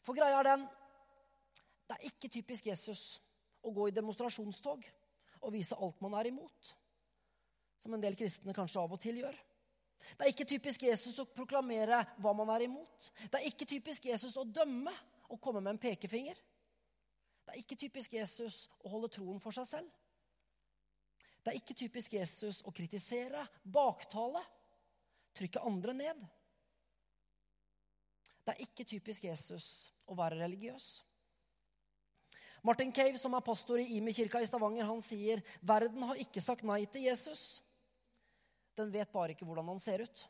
For 0.03 0.17
greia 0.17 0.41
er 0.41 0.49
den 0.49 0.65
det 1.87 1.95
er 1.95 2.09
ikke 2.09 2.27
typisk 2.31 2.65
Jesus 2.67 3.01
å 3.63 3.71
gå 3.71 3.87
i 3.87 3.95
demonstrasjonstog 3.95 4.83
og 5.39 5.53
vise 5.53 5.77
alt 5.79 6.01
man 6.03 6.17
er 6.19 6.27
imot, 6.27 6.73
som 7.79 7.93
en 7.95 8.03
del 8.03 8.17
kristne 8.19 8.55
kanskje 8.55 8.81
av 8.81 8.95
og 8.97 8.99
til 8.99 9.21
gjør. 9.21 9.37
Det 10.17 10.25
er 10.25 10.33
ikke 10.33 10.47
typisk 10.49 10.83
Jesus 10.83 11.15
å 11.23 11.27
proklamere 11.31 12.01
hva 12.19 12.33
man 12.35 12.51
er 12.55 12.65
imot. 12.67 13.09
Det 13.31 13.39
er 13.39 13.47
ikke 13.47 13.67
typisk 13.69 14.09
Jesus 14.09 14.35
å 14.39 14.43
dømme 14.43 14.91
og 15.27 15.41
komme 15.41 15.61
med 15.61 15.75
en 15.75 15.81
pekefinger. 15.81 16.37
Det 17.47 17.53
er 17.53 17.61
ikke 17.61 17.79
typisk 17.79 18.13
Jesus 18.17 18.65
å 18.83 18.91
holde 18.91 19.09
troen 19.13 19.39
for 19.43 19.55
seg 19.55 19.67
selv. 19.69 19.91
Det 21.43 21.53
er 21.53 21.59
ikke 21.61 21.77
typisk 21.79 22.17
Jesus 22.17 22.59
å 22.67 22.73
kritisere, 22.75 23.45
baktale, 23.63 24.41
trykke 25.37 25.63
andre 25.63 25.93
ned. 25.95 26.25
Det 28.43 28.55
er 28.55 28.63
ikke 28.63 28.87
typisk 28.87 29.27
Jesus 29.27 29.67
å 30.07 30.15
være 30.17 30.41
religiøs. 30.41 30.87
Martin 32.67 32.91
Cave, 32.91 33.15
som 33.19 33.35
er 33.37 33.45
pastor 33.45 33.79
i 33.79 33.87
Imi-kirka 33.95 34.41
i 34.43 34.47
Stavanger, 34.49 34.87
han 34.89 34.99
sier 35.03 35.43
verden 35.63 36.03
har 36.09 36.19
ikke 36.19 36.43
sagt 36.43 36.65
nei 36.67 36.81
til 36.91 37.05
Jesus. 37.07 37.61
Den 38.75 38.91
vet 38.91 39.11
bare 39.13 39.31
ikke 39.31 39.47
hvordan 39.47 39.71
han 39.71 39.79
ser 39.79 40.03
ut. 40.03 40.23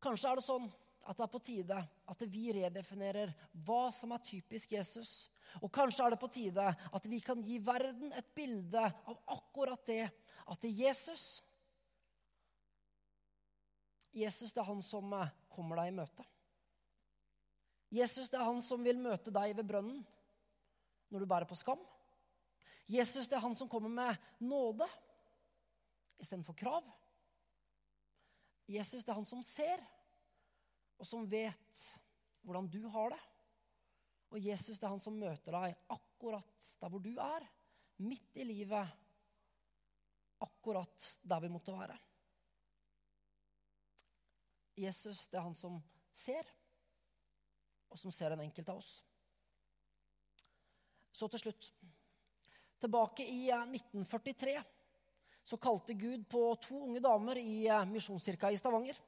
Kanskje 0.00 0.30
er 0.30 0.40
det 0.40 0.46
sånn 0.46 0.68
at 1.08 1.16
det 1.16 1.24
er 1.24 1.32
på 1.32 1.40
tide 1.40 1.76
at 2.12 2.22
vi 2.28 2.50
redefinerer 2.52 3.32
hva 3.64 3.88
som 3.96 4.12
er 4.12 4.24
typisk 4.28 4.74
Jesus. 4.76 5.12
Og 5.64 5.72
kanskje 5.72 6.04
er 6.04 6.12
det 6.12 6.20
på 6.20 6.28
tide 6.32 6.66
at 6.68 7.08
vi 7.08 7.20
kan 7.24 7.40
gi 7.44 7.56
verden 7.64 8.12
et 8.12 8.28
bilde 8.36 8.82
av 8.84 9.16
akkurat 9.32 9.86
det. 9.88 10.04
At 10.44 10.60
det 10.60 10.72
er 10.72 10.82
Jesus 10.88 11.38
Jesus 14.18 14.52
det 14.52 14.62
er 14.62 14.68
han 14.68 14.82
som 14.82 15.12
eh, 15.14 15.32
kommer 15.52 15.78
deg 15.80 15.90
i 15.90 15.96
møte. 15.98 16.24
Jesus 17.92 18.28
det 18.32 18.38
er 18.40 18.48
han 18.48 18.60
som 18.64 18.82
vil 18.84 19.00
møte 19.00 19.32
deg 19.32 19.54
ved 19.56 19.68
brønnen 19.68 20.00
når 21.08 21.24
du 21.24 21.28
bærer 21.28 21.48
på 21.48 21.56
skam. 21.56 21.80
Jesus 22.88 23.28
det 23.28 23.36
er 23.36 23.44
han 23.44 23.56
som 23.56 23.68
kommer 23.68 23.92
med 23.92 24.16
nåde 24.44 24.88
istedenfor 26.20 26.56
krav. 26.56 26.84
Jesus 28.68 29.04
det 29.04 29.12
er 29.12 29.20
han 29.20 29.28
som 29.28 29.44
ser, 29.44 29.80
og 30.98 31.06
som 31.06 31.26
vet 31.30 31.82
hvordan 32.42 32.68
du 32.70 32.82
har 32.92 33.14
det. 33.14 33.20
Og 34.34 34.40
Jesus 34.44 34.78
det 34.78 34.86
er 34.86 34.92
han 34.92 35.02
som 35.02 35.16
møter 35.16 35.54
deg 35.54 35.76
akkurat 35.94 36.70
der 36.80 36.92
hvor 36.92 37.02
du 37.02 37.14
er, 37.22 37.46
midt 38.04 38.36
i 38.38 38.46
livet, 38.46 38.90
akkurat 40.44 41.08
der 41.22 41.42
vi 41.42 41.50
måtte 41.50 41.74
være. 41.74 41.96
Jesus 44.78 45.26
det 45.32 45.40
er 45.40 45.46
han 45.46 45.56
som 45.58 45.80
ser, 46.14 46.46
og 47.88 47.98
som 47.98 48.12
ser 48.14 48.34
en 48.34 48.44
enkelt 48.44 48.68
av 48.70 48.82
oss. 48.82 48.90
Så 51.18 51.26
til 51.32 51.48
slutt. 51.48 51.72
Tilbake 52.78 53.24
i 53.26 53.48
1943 53.50 54.52
eh, 54.54 54.66
så 55.48 55.56
kalte 55.58 55.96
Gud 55.98 56.28
på 56.30 56.42
to 56.62 56.76
unge 56.84 57.00
damer 57.02 57.40
i 57.40 57.64
eh, 57.66 57.86
Misjonskirka 57.90 58.52
i 58.54 58.58
Stavanger. 58.60 59.00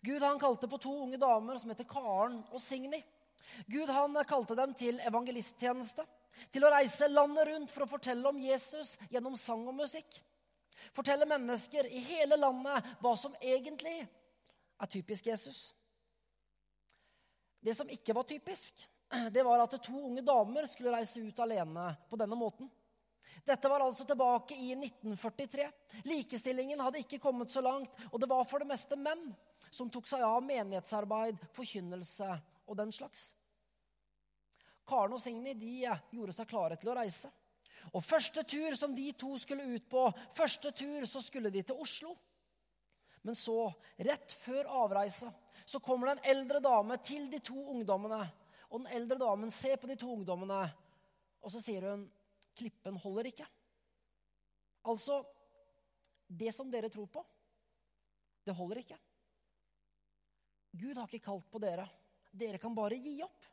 Gud 0.00 0.22
han 0.22 0.38
kalte 0.40 0.68
på 0.68 0.78
to 0.78 0.92
unge 1.04 1.18
damer 1.20 1.58
som 1.58 1.72
heter 1.72 1.88
Karen 1.88 2.40
og 2.50 2.62
Signy. 2.62 3.02
Gud 3.66 3.88
han 3.90 4.16
kalte 4.28 4.56
dem 4.58 4.74
til 4.78 5.00
evangelisttjeneste, 5.06 6.04
til 6.50 6.64
å 6.64 6.70
reise 6.72 7.08
landet 7.10 7.48
rundt 7.48 7.72
for 7.74 7.84
å 7.84 7.90
fortelle 7.90 8.28
om 8.30 8.38
Jesus 8.40 8.94
gjennom 9.10 9.36
sang 9.36 9.66
og 9.68 9.76
musikk. 9.82 10.20
Fortelle 10.96 11.26
mennesker 11.28 11.86
i 11.90 12.00
hele 12.06 12.38
landet 12.38 12.86
hva 13.02 13.12
som 13.18 13.34
egentlig 13.42 13.98
er 14.00 14.90
typisk 14.90 15.26
Jesus. 15.26 15.60
Det 17.60 17.74
som 17.76 17.90
ikke 17.92 18.14
var 18.16 18.28
typisk, 18.28 18.80
det 19.34 19.44
var 19.44 19.64
at 19.64 19.76
to 19.82 19.96
unge 20.06 20.24
damer 20.24 20.66
skulle 20.70 20.94
reise 20.94 21.20
ut 21.20 21.42
alene 21.44 21.90
på 22.08 22.18
denne 22.20 22.38
måten. 22.38 22.70
Dette 23.46 23.68
var 23.68 23.82
altså 23.84 24.04
tilbake 24.04 24.54
i 24.54 24.72
1943. 24.76 25.66
Likestillingen 26.08 26.80
hadde 26.80 27.02
ikke 27.02 27.20
kommet 27.22 27.52
så 27.52 27.62
langt, 27.64 27.92
og 28.10 28.20
det 28.20 28.28
var 28.30 28.46
for 28.48 28.62
det 28.62 28.70
meste 28.70 28.98
menn 29.00 29.30
som 29.70 29.90
tok 29.92 30.08
seg 30.08 30.24
av 30.26 30.40
menighetsarbeid, 30.44 31.38
forkynnelse 31.56 32.30
og 32.66 32.78
den 32.78 32.92
slags. 32.94 33.30
Karen 34.88 35.14
og 35.14 35.22
Signy 35.22 35.54
de 35.54 35.76
gjorde 35.86 36.34
seg 36.34 36.48
klare 36.50 36.78
til 36.80 36.90
å 36.90 36.96
reise. 36.98 37.30
Og 37.94 38.04
Første 38.04 38.42
tur 38.44 38.74
som 38.76 38.94
de 38.94 39.06
to 39.18 39.36
skulle 39.40 39.68
ut 39.70 39.86
på, 39.88 40.02
første 40.36 40.72
tur 40.76 41.06
så 41.08 41.22
skulle 41.24 41.52
de 41.54 41.62
til 41.66 41.78
Oslo. 41.80 42.16
Men 43.22 43.36
så, 43.36 43.70
rett 44.00 44.32
før 44.40 44.68
avreise, 44.84 45.28
så 45.68 45.80
kommer 45.84 46.08
det 46.08 46.18
en 46.18 46.36
eldre 46.36 46.60
dame 46.64 46.96
til 47.04 47.28
de 47.30 47.40
to 47.44 47.58
ungdommene 47.74 48.24
og 48.70 48.84
den 48.84 48.92
eldre 48.94 49.18
damen 49.18 49.50
ser 49.50 49.78
på 49.82 49.88
de 49.90 49.96
to 49.98 50.12
ungdommene, 50.14 50.62
og 51.42 51.52
så 51.52 51.62
sier 51.62 51.88
hun, 51.90 52.04
'Klippen 52.54 52.96
holder 52.96 53.30
ikke'. 53.30 53.48
Altså 54.84 55.24
Det 56.30 56.52
som 56.54 56.70
dere 56.70 56.88
tror 56.88 57.06
på, 57.06 57.24
det 58.46 58.54
holder 58.54 58.78
ikke. 58.78 58.98
Gud 60.70 60.96
har 60.96 61.08
ikke 61.08 61.24
kalt 61.24 61.48
på 61.50 61.58
dere. 61.58 61.88
Dere 62.30 62.58
kan 62.62 62.74
bare 62.74 62.94
gi 63.02 63.16
opp. 63.26 63.46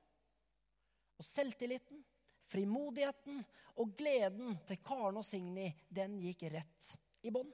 Og 1.18 1.26
selvtilliten, 1.26 2.04
frimodigheten 2.46 3.42
og 3.82 3.96
gleden 3.98 4.60
til 4.70 4.78
Karen 4.86 5.18
og 5.18 5.26
Signy, 5.26 5.72
den 5.90 6.20
gikk 6.22 6.46
rett 6.54 6.92
i 7.26 7.34
bånn. 7.34 7.50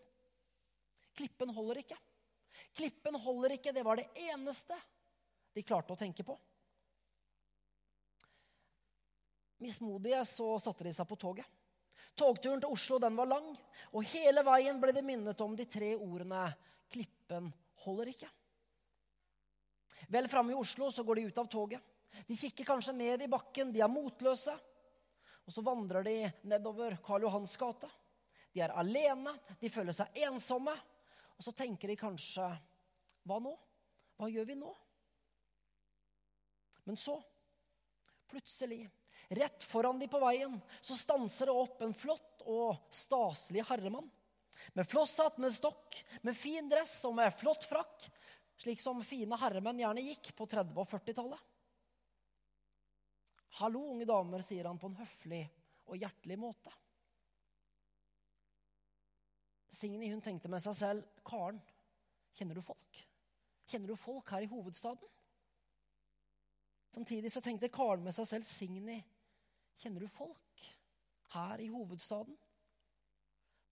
Klippen 1.16 1.54
holder 1.56 1.80
ikke. 1.86 1.98
Klippen 2.76 3.16
holder 3.16 3.56
ikke, 3.56 3.72
det 3.72 3.86
var 3.86 4.02
det 4.02 4.10
eneste 4.28 4.76
de 5.54 5.64
klarte 5.64 5.96
å 5.96 6.00
tenke 6.00 6.26
på. 6.28 6.36
Mismodige 9.62 10.24
så 10.26 10.56
satte 10.62 10.88
de 10.88 10.94
seg 10.96 11.08
på 11.10 11.18
toget. 11.20 11.46
Togturen 12.18 12.62
til 12.62 12.74
Oslo 12.74 13.00
den 13.02 13.16
var 13.18 13.30
lang, 13.30 13.48
og 13.94 14.06
hele 14.14 14.44
veien 14.46 14.80
ble 14.82 14.94
de 14.94 15.02
minnet 15.06 15.40
om 15.42 15.56
de 15.58 15.66
tre 15.66 15.96
ordene 15.96 16.46
'Klippen 16.90 17.50
holder 17.86 18.12
ikke'. 18.12 18.30
Vel 20.14 20.28
framme 20.30 20.54
i 20.54 20.58
Oslo 20.58 20.92
så 20.92 21.04
går 21.04 21.16
de 21.16 21.26
ut 21.28 21.38
av 21.38 21.48
toget. 21.50 21.82
De 22.28 22.38
kikker 22.38 22.68
kanskje 22.68 22.94
ned 22.94 23.22
i 23.22 23.32
bakken, 23.32 23.72
de 23.74 23.82
er 23.82 23.90
motløse. 23.90 24.54
Og 25.46 25.54
så 25.54 25.64
vandrer 25.66 26.06
de 26.06 26.18
nedover 26.44 26.98
Karl 27.04 27.26
Johans 27.26 27.56
gate. 27.58 27.90
De 28.54 28.62
er 28.62 28.76
alene, 28.78 29.34
de 29.60 29.70
føler 29.70 29.96
seg 29.96 30.22
ensomme. 30.28 30.76
Og 31.34 31.44
så 31.44 31.52
tenker 31.58 31.90
de 31.90 32.00
kanskje 32.00 32.46
Hva 33.24 33.40
nå? 33.40 33.54
Hva 34.20 34.30
gjør 34.30 34.46
vi 34.46 34.56
nå? 34.60 34.70
Men 36.86 37.00
så, 37.00 37.16
plutselig, 38.34 38.82
Rett 39.34 39.64
foran 39.64 40.00
de 40.00 40.08
på 40.08 40.20
veien 40.22 40.60
så 40.82 40.96
stanser 40.98 41.50
det 41.50 41.56
opp 41.56 41.82
en 41.82 41.96
flott 41.96 42.44
og 42.50 42.92
staselig 42.94 43.64
herremann. 43.70 44.10
Med 44.78 44.88
flosshatt, 44.88 45.40
med 45.42 45.54
stokk, 45.56 45.98
med 46.22 46.38
fin 46.38 46.70
dress 46.70 47.00
og 47.08 47.16
med 47.18 47.34
flott 47.36 47.66
frakk. 47.68 48.06
Slik 48.62 48.84
som 48.84 49.02
fine 49.04 49.38
herremenn 49.40 49.82
gjerne 49.82 50.04
gikk 50.06 50.32
på 50.38 50.48
30- 50.52 50.78
og 50.78 50.88
40-tallet. 50.92 51.50
'Hallo, 53.54 53.84
unge 53.94 54.06
damer', 54.10 54.42
sier 54.42 54.66
han 54.66 54.80
på 54.82 54.90
en 54.90 54.98
høflig 54.98 55.44
og 55.86 55.98
hjertelig 55.98 56.38
måte. 56.42 56.72
Signy 59.74 60.10
hun 60.10 60.22
tenkte 60.22 60.50
med 60.50 60.62
seg 60.64 60.78
selv 60.78 61.20
'Karen, 61.26 61.62
kjenner 62.38 62.56
du 62.56 62.62
folk?' 62.62 63.04
Kjenner 63.70 63.88
du 63.94 63.96
folk 63.96 64.30
her 64.30 64.44
i 64.46 64.50
hovedstaden? 64.50 65.10
Samtidig 66.94 67.32
så 67.34 67.42
tenkte 67.42 67.72
Karen 67.74 68.04
med 68.06 68.14
seg 68.14 68.28
selv 68.30 68.46
'Signy, 68.46 69.02
Kjenner 69.82 70.00
du 70.00 70.08
folk 70.08 70.66
her 71.34 71.60
i 71.60 71.68
hovedstaden? 71.68 72.38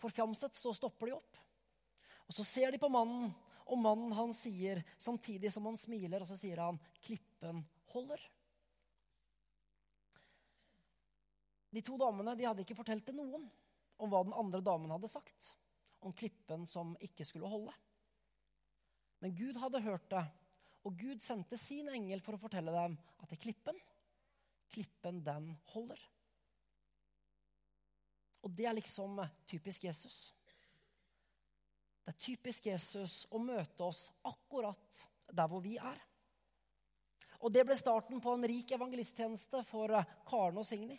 Forfjamset 0.02 0.58
så 0.58 0.74
stopper 0.74 1.08
de 1.08 1.14
opp. 1.14 1.38
Og 2.28 2.34
så 2.34 2.44
ser 2.44 2.72
de 2.72 2.80
på 2.82 2.90
mannen, 2.90 3.30
og 3.70 3.78
mannen 3.80 4.12
han 4.18 4.34
sier, 4.34 4.82
samtidig 4.98 5.52
som 5.54 5.66
han 5.70 5.78
smiler, 5.78 6.22
og 6.22 6.28
så 6.28 6.38
sier 6.38 6.58
han, 6.58 6.80
'Klippen 7.02 7.62
holder'. 7.94 8.30
De 11.72 11.82
to 11.82 11.98
damene 11.98 12.36
de 12.36 12.44
hadde 12.44 12.66
ikke 12.66 12.76
fortalt 12.76 13.06
til 13.06 13.16
noen 13.16 13.46
om 14.02 14.10
hva 14.12 14.24
den 14.26 14.36
andre 14.36 14.60
damen 14.66 14.92
hadde 14.92 15.08
sagt. 15.08 15.54
Om 16.02 16.14
klippen 16.18 16.66
som 16.66 16.98
ikke 17.00 17.24
skulle 17.24 17.48
holde. 17.48 17.74
Men 19.22 19.36
Gud 19.38 19.56
hadde 19.62 19.84
hørt 19.86 20.10
det, 20.10 20.26
og 20.88 20.98
Gud 20.98 21.22
sendte 21.22 21.60
sin 21.62 21.90
engel 21.94 22.22
for 22.26 22.36
å 22.36 22.42
fortelle 22.42 22.74
dem 22.74 22.98
at 23.22 23.30
det 23.30 23.38
er 23.38 23.44
klippen 23.50 23.82
klippen, 24.72 25.24
den 25.24 25.56
holder. 25.74 26.00
Og 28.42 28.52
det 28.52 28.66
er 28.66 28.78
liksom 28.78 29.20
typisk 29.46 29.84
Jesus. 29.84 30.34
Det 32.02 32.14
er 32.14 32.24
typisk 32.26 32.66
Jesus 32.72 33.26
å 33.30 33.42
møte 33.42 33.86
oss 33.86 34.08
akkurat 34.26 35.04
der 35.32 35.52
hvor 35.52 35.62
vi 35.64 35.76
er. 35.78 36.00
Og 37.42 37.54
det 37.54 37.64
ble 37.66 37.78
starten 37.78 38.22
på 38.22 38.34
en 38.36 38.48
rik 38.50 38.74
evangelisttjeneste 38.74 39.64
for 39.70 39.94
Karen 40.30 40.60
og 40.62 40.66
Signy. 40.66 40.98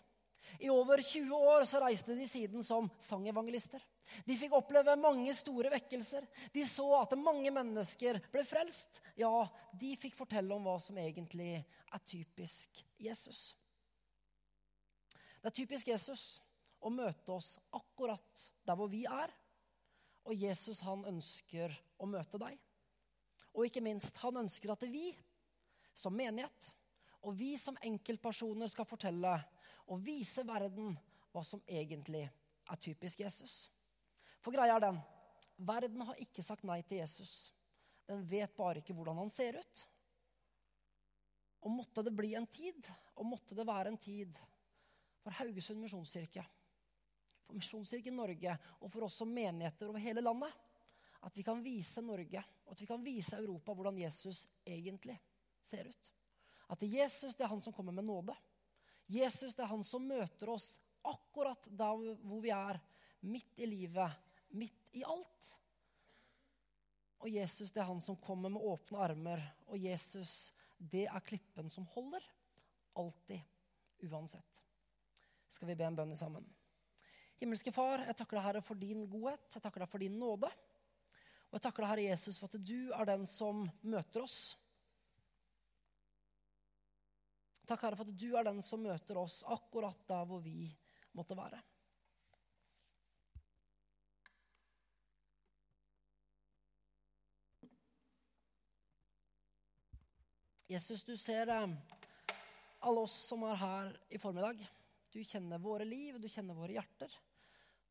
I 0.62 0.70
over 0.70 1.02
20 1.02 1.34
år 1.54 1.66
så 1.66 1.80
reiste 1.82 2.14
de 2.18 2.26
siden 2.28 2.64
som 2.66 2.88
sangevangelister. 3.02 3.82
De 4.26 4.36
fikk 4.38 4.54
oppleve 4.56 4.94
mange 5.00 5.34
store 5.36 5.70
vekkelser. 5.72 6.26
De 6.54 6.64
så 6.68 6.86
at 7.00 7.16
mange 7.18 7.50
mennesker 7.54 8.20
ble 8.32 8.44
frelst. 8.46 9.02
Ja, 9.18 9.32
de 9.72 9.94
fikk 10.00 10.16
fortelle 10.18 10.54
om 10.54 10.66
hva 10.66 10.78
som 10.82 10.98
egentlig 11.00 11.54
er 11.58 12.04
typisk 12.06 12.82
Jesus. 13.00 13.52
Det 15.42 15.50
er 15.50 15.58
typisk 15.58 15.88
Jesus 15.90 16.26
å 16.82 16.90
møte 16.90 17.34
oss 17.34 17.56
akkurat 17.74 18.50
der 18.66 18.78
hvor 18.78 18.90
vi 18.92 19.04
er. 19.08 19.32
Og 20.22 20.38
Jesus 20.38 20.84
han 20.86 21.02
ønsker 21.08 21.74
å 21.98 22.06
møte 22.06 22.38
deg. 22.38 22.58
Og 23.52 23.66
ikke 23.66 23.82
minst, 23.84 24.16
han 24.22 24.38
ønsker 24.44 24.72
at 24.72 24.86
vi 24.88 25.10
som 25.92 26.14
menighet 26.16 26.70
og 27.22 27.36
vi 27.38 27.54
som 27.60 27.76
enkeltpersoner 27.84 28.70
skal 28.70 28.88
fortelle 28.88 29.34
og 29.90 30.00
vise 30.02 30.44
verden 30.46 30.94
hva 31.32 31.42
som 31.46 31.62
egentlig 31.66 32.24
er 32.24 32.80
typisk 32.82 33.20
Jesus. 33.22 33.66
For 34.42 34.54
greia 34.54 34.76
er 34.76 34.86
den 34.88 35.00
verden 35.62 36.04
har 36.06 36.20
ikke 36.22 36.42
sagt 36.44 36.66
nei 36.66 36.80
til 36.86 37.02
Jesus. 37.02 37.52
Den 38.08 38.24
vet 38.28 38.54
bare 38.56 38.82
ikke 38.82 38.94
hvordan 38.96 39.20
han 39.22 39.30
ser 39.30 39.58
ut. 39.60 39.84
Og 41.62 41.70
måtte 41.70 42.02
det 42.02 42.14
bli 42.16 42.32
en 42.34 42.48
tid, 42.50 42.88
og 43.14 43.28
måtte 43.28 43.54
det 43.54 43.66
være 43.66 43.92
en 43.92 44.00
tid 44.00 44.38
for 45.22 45.34
Haugesund 45.38 45.78
misjonskirke, 45.78 46.42
for 47.46 47.54
Misjonskirken 47.54 48.16
Norge 48.18 48.56
og 48.80 48.90
for 48.90 49.06
oss 49.06 49.20
som 49.20 49.30
menigheter 49.30 49.92
over 49.92 50.02
hele 50.02 50.24
landet, 50.24 50.50
at 51.22 51.36
vi 51.38 51.44
kan 51.46 51.62
vise 51.62 52.02
Norge 52.02 52.42
og 52.64 52.72
at 52.74 52.82
vi 52.82 52.88
kan 52.90 53.04
vise 53.04 53.38
Europa 53.38 53.76
hvordan 53.78 54.00
Jesus 54.02 54.48
egentlig 54.66 55.14
ser 55.62 55.86
ut. 55.86 56.10
At 56.74 56.82
Jesus 56.82 57.36
det 57.36 57.46
er 57.46 57.52
han 57.52 57.62
som 57.62 57.74
kommer 57.76 57.94
med 57.94 58.08
nåde. 58.08 58.34
Jesus 59.06 59.54
det 59.54 59.62
er 59.62 59.70
han 59.70 59.84
som 59.86 60.02
møter 60.02 60.50
oss 60.50 60.72
akkurat 61.06 61.68
der 61.70 62.18
hvor 62.24 62.42
vi 62.42 62.50
er, 62.50 62.80
midt 63.22 63.60
i 63.62 63.66
livet, 63.70 64.10
midt 64.56 64.96
i 64.96 65.04
alt. 65.04 65.52
Og 67.22 67.30
Jesus 67.30 67.70
det 67.70 67.82
er 67.82 67.88
han 67.88 68.02
som 68.02 68.18
kommer 68.18 68.50
med 68.50 68.64
åpne 68.66 68.98
armer, 69.04 69.42
og 69.70 69.78
Jesus 69.78 70.52
det 70.78 71.06
er 71.06 71.26
klippen 71.26 71.70
som 71.70 71.86
holder. 71.94 72.24
Alltid, 72.98 73.40
uansett. 74.08 74.62
Skal 75.52 75.70
vi 75.70 75.76
be 75.78 75.86
en 75.86 75.96
bønn 75.96 76.16
sammen? 76.18 76.46
Himmelske 77.38 77.72
Far, 77.74 78.04
jeg 78.06 78.16
takker 78.18 78.38
deg, 78.38 78.44
Herre, 78.46 78.62
for 78.64 78.78
din 78.78 79.06
godhet. 79.10 79.46
Jeg 79.54 79.62
takker 79.62 79.84
deg 79.84 79.90
for 79.90 80.02
din 80.02 80.18
nåde. 80.18 80.50
Og 81.50 81.56
jeg 81.58 81.64
takker 81.64 81.84
deg, 81.84 81.90
Herre 81.92 82.04
Jesus, 82.10 82.38
for 82.40 82.50
at 82.50 82.66
du 82.66 82.92
er 82.94 83.08
den 83.08 83.26
som 83.28 83.64
møter 83.82 84.24
oss. 84.24 84.38
Takk, 87.66 87.82
Herre, 87.84 87.98
for 87.98 88.08
at 88.08 88.18
du 88.18 88.30
er 88.38 88.46
den 88.46 88.62
som 88.64 88.82
møter 88.82 89.18
oss 89.20 89.42
akkurat 89.46 90.06
der 90.10 90.26
hvor 90.28 90.42
vi 90.42 90.70
måtte 91.16 91.38
være. 91.38 91.60
Jesus, 100.72 101.04
du 101.04 101.16
ser 101.16 101.48
eh, 101.48 101.68
alle 102.78 103.00
oss 103.00 103.12
som 103.28 103.42
er 103.44 103.58
her 103.60 103.90
i 104.08 104.18
formiddag. 104.18 104.62
Du 105.12 105.20
kjenner 105.24 105.60
våre 105.60 105.84
liv, 105.84 106.16
du 106.20 106.28
kjenner 106.32 106.56
våre 106.56 106.72
hjerter. 106.78 107.12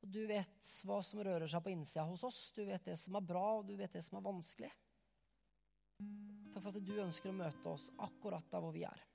Og 0.02 0.10
du 0.10 0.24
vet 0.26 0.72
hva 0.88 0.98
som 1.06 1.22
rører 1.22 1.46
seg 1.52 1.62
på 1.62 1.70
innsida 1.70 2.08
hos 2.10 2.24
oss. 2.26 2.40
Du 2.56 2.64
vet 2.66 2.88
det 2.90 2.96
som 2.98 3.20
er 3.20 3.28
bra, 3.28 3.44
og 3.60 3.68
du 3.70 3.76
vet 3.78 3.94
det 3.94 4.02
som 4.02 4.18
er 4.18 4.26
vanskelig. 4.26 4.72
Takk 6.52 6.64
for 6.64 6.72
at 6.72 6.88
du 6.88 6.96
ønsker 7.04 7.30
å 7.30 7.38
møte 7.38 7.70
oss 7.70 7.92
akkurat 8.02 8.50
der 8.50 8.66
hvor 8.66 8.74
vi 8.74 8.88
er. 8.90 9.06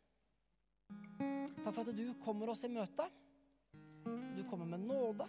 Takk 1.56 1.72
for 1.72 1.82
at 1.82 1.92
du 1.98 2.06
kommer 2.22 2.54
oss 2.54 2.62
i 2.68 2.70
møte. 2.70 3.08
Du 4.36 4.44
kommer 4.46 4.70
med 4.76 4.86
nåde. 4.86 5.26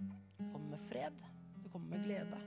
Du 0.00 0.46
kommer 0.48 0.78
med 0.78 0.88
fred. 0.88 1.20
Du 1.60 1.68
kommer 1.68 1.98
med 1.98 2.08
glede. 2.08 2.40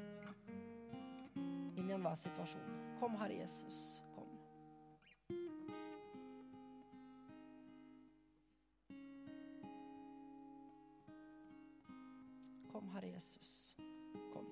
Inn 1.78 1.86
i 1.86 1.94
enhver 1.94 2.18
situasjon. 2.18 2.76
Kom, 2.98 3.22
Herre 3.22 3.44
Jesus. 3.44 4.00
Herre 12.98 13.12
Jesus. 13.14 13.76
Kom. 14.34 14.46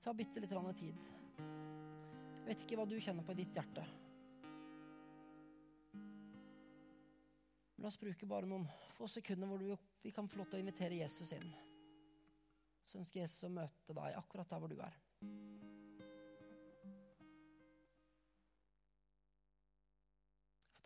Ta 0.00 0.14
bitte 0.14 0.40
litt 0.40 0.54
tid. 0.78 0.96
Jeg 1.36 2.46
vet 2.46 2.62
ikke 2.64 2.78
hva 2.80 2.86
du 2.88 2.96
kjenner 2.96 3.26
på 3.26 3.34
i 3.36 3.40
ditt 3.42 3.52
hjerte. 3.52 3.84
La 7.76 7.90
oss 7.90 8.00
bruke 8.00 8.26
bare 8.26 8.48
noen 8.48 8.64
få 8.96 9.10
sekunder 9.12 9.52
hvor 9.52 9.60
vi 9.60 10.14
kan 10.14 10.30
få 10.30 10.40
lov 10.40 10.48
til 10.48 10.62
å 10.62 10.64
invitere 10.64 11.02
Jesus 11.02 11.36
inn. 11.36 11.52
Så 12.80 13.02
ønsker 13.02 13.26
Jesus 13.26 13.44
å 13.44 13.52
møte 13.52 13.92
deg 13.92 14.16
akkurat 14.16 14.48
der 14.48 14.64
hvor 14.64 14.72
du 14.72 14.80
er. 14.80 14.96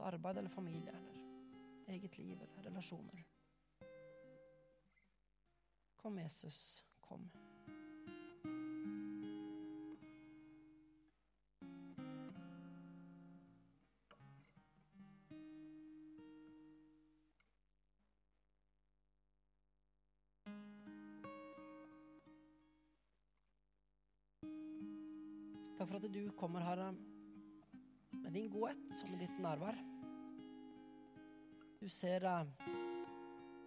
Arbeid 0.03 0.39
eller 0.39 0.51
familie 0.51 0.93
eller 0.97 1.23
eget 1.87 2.19
liv 2.19 2.43
eller 2.43 2.63
relasjoner. 2.63 3.25
Kom, 5.97 6.19
Jesus. 6.19 6.85
Kom. 7.01 7.31
Takk 25.79 25.89
for 25.89 25.99
at 25.99 26.13
du 26.15 26.31
kommer, 26.39 26.61
Herre, 26.63 26.93
med 28.13 28.31
din 28.33 28.51
godhet 28.51 29.03
og 29.03 29.11
med 29.11 29.19
ditt 29.19 29.41
nærvær. 29.43 29.92
Du 31.83 31.89
ser, 31.89 32.23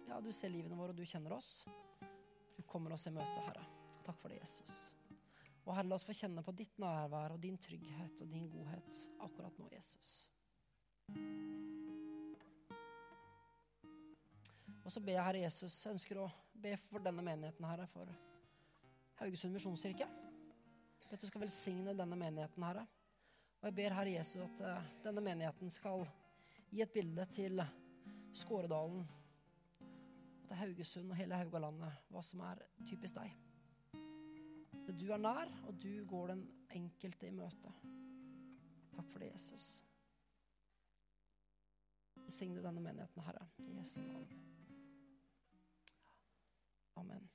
ja, 0.08 0.20
du 0.24 0.30
ser 0.32 0.48
livene 0.48 0.76
våre, 0.78 0.94
og 0.94 0.96
du 0.96 1.04
kjenner 1.04 1.34
oss. 1.36 1.66
Du 2.56 2.62
kommer 2.64 2.94
oss 2.96 3.04
i 3.10 3.12
møte, 3.12 3.42
Herre. 3.44 3.60
Takk 4.06 4.16
for 4.22 4.32
det, 4.32 4.38
Jesus. 4.40 4.72
Og 5.66 5.74
Herre, 5.76 5.90
la 5.90 5.98
oss 5.98 6.06
få 6.08 6.16
kjenne 6.16 6.40
på 6.46 6.54
ditt 6.56 6.80
nærvær 6.80 7.34
og 7.34 7.44
din 7.44 7.60
trygghet 7.60 8.24
og 8.24 8.32
din 8.32 8.48
godhet 8.48 9.02
akkurat 9.20 9.60
nå, 9.60 9.68
Jesus. 9.74 10.14
Og 14.80 14.88
så 14.96 15.04
ber 15.04 15.18
jeg, 15.18 15.24
Herre 15.28 15.44
Jesus, 15.44 15.76
jeg 15.84 16.00
ønsker 16.00 16.24
å 16.24 16.32
be 16.56 16.72
for 16.88 17.04
denne 17.04 17.20
menigheten, 17.20 17.68
Herre, 17.68 17.84
for 17.92 18.08
Haugesund 19.20 19.60
misjonskirke. 19.60 20.08
Vet 21.10 21.20
du 21.20 21.28
skal 21.28 21.44
velsigne 21.44 21.92
denne 21.92 22.16
menigheten, 22.16 22.64
Herre. 22.64 22.88
Og 23.60 23.68
jeg 23.68 23.82
ber 23.84 24.00
Herre 24.00 24.16
Jesus 24.16 24.40
at 24.48 24.70
uh, 24.70 24.94
denne 25.04 25.28
menigheten 25.34 25.68
skal 25.68 26.08
gi 26.72 26.80
et 26.80 26.96
bilde 26.96 27.28
til 27.36 27.60
Skåredalen, 28.36 29.06
til 30.46 30.56
Haugesund 30.56 31.10
og 31.10 31.16
hele 31.16 31.38
Haugalandet, 31.40 32.02
hva 32.12 32.22
som 32.22 32.42
er 32.46 32.60
typisk 32.86 33.16
deg. 33.16 33.32
Du 35.00 35.08
er 35.12 35.18
nær, 35.18 35.50
og 35.66 35.80
du 35.82 36.04
går 36.08 36.30
den 36.34 36.44
enkelte 36.76 37.26
i 37.28 37.34
møte. 37.34 37.72
Takk 38.94 39.08
for 39.10 39.24
det, 39.24 39.32
Jesus. 39.32 39.66
Velsigne 42.16 42.62
denne 42.62 42.80
menigheten, 42.80 43.24
Herre, 43.26 43.48
i 43.66 43.78
Jesu 43.78 44.00
navn. 44.00 44.28
Amen. 46.96 47.28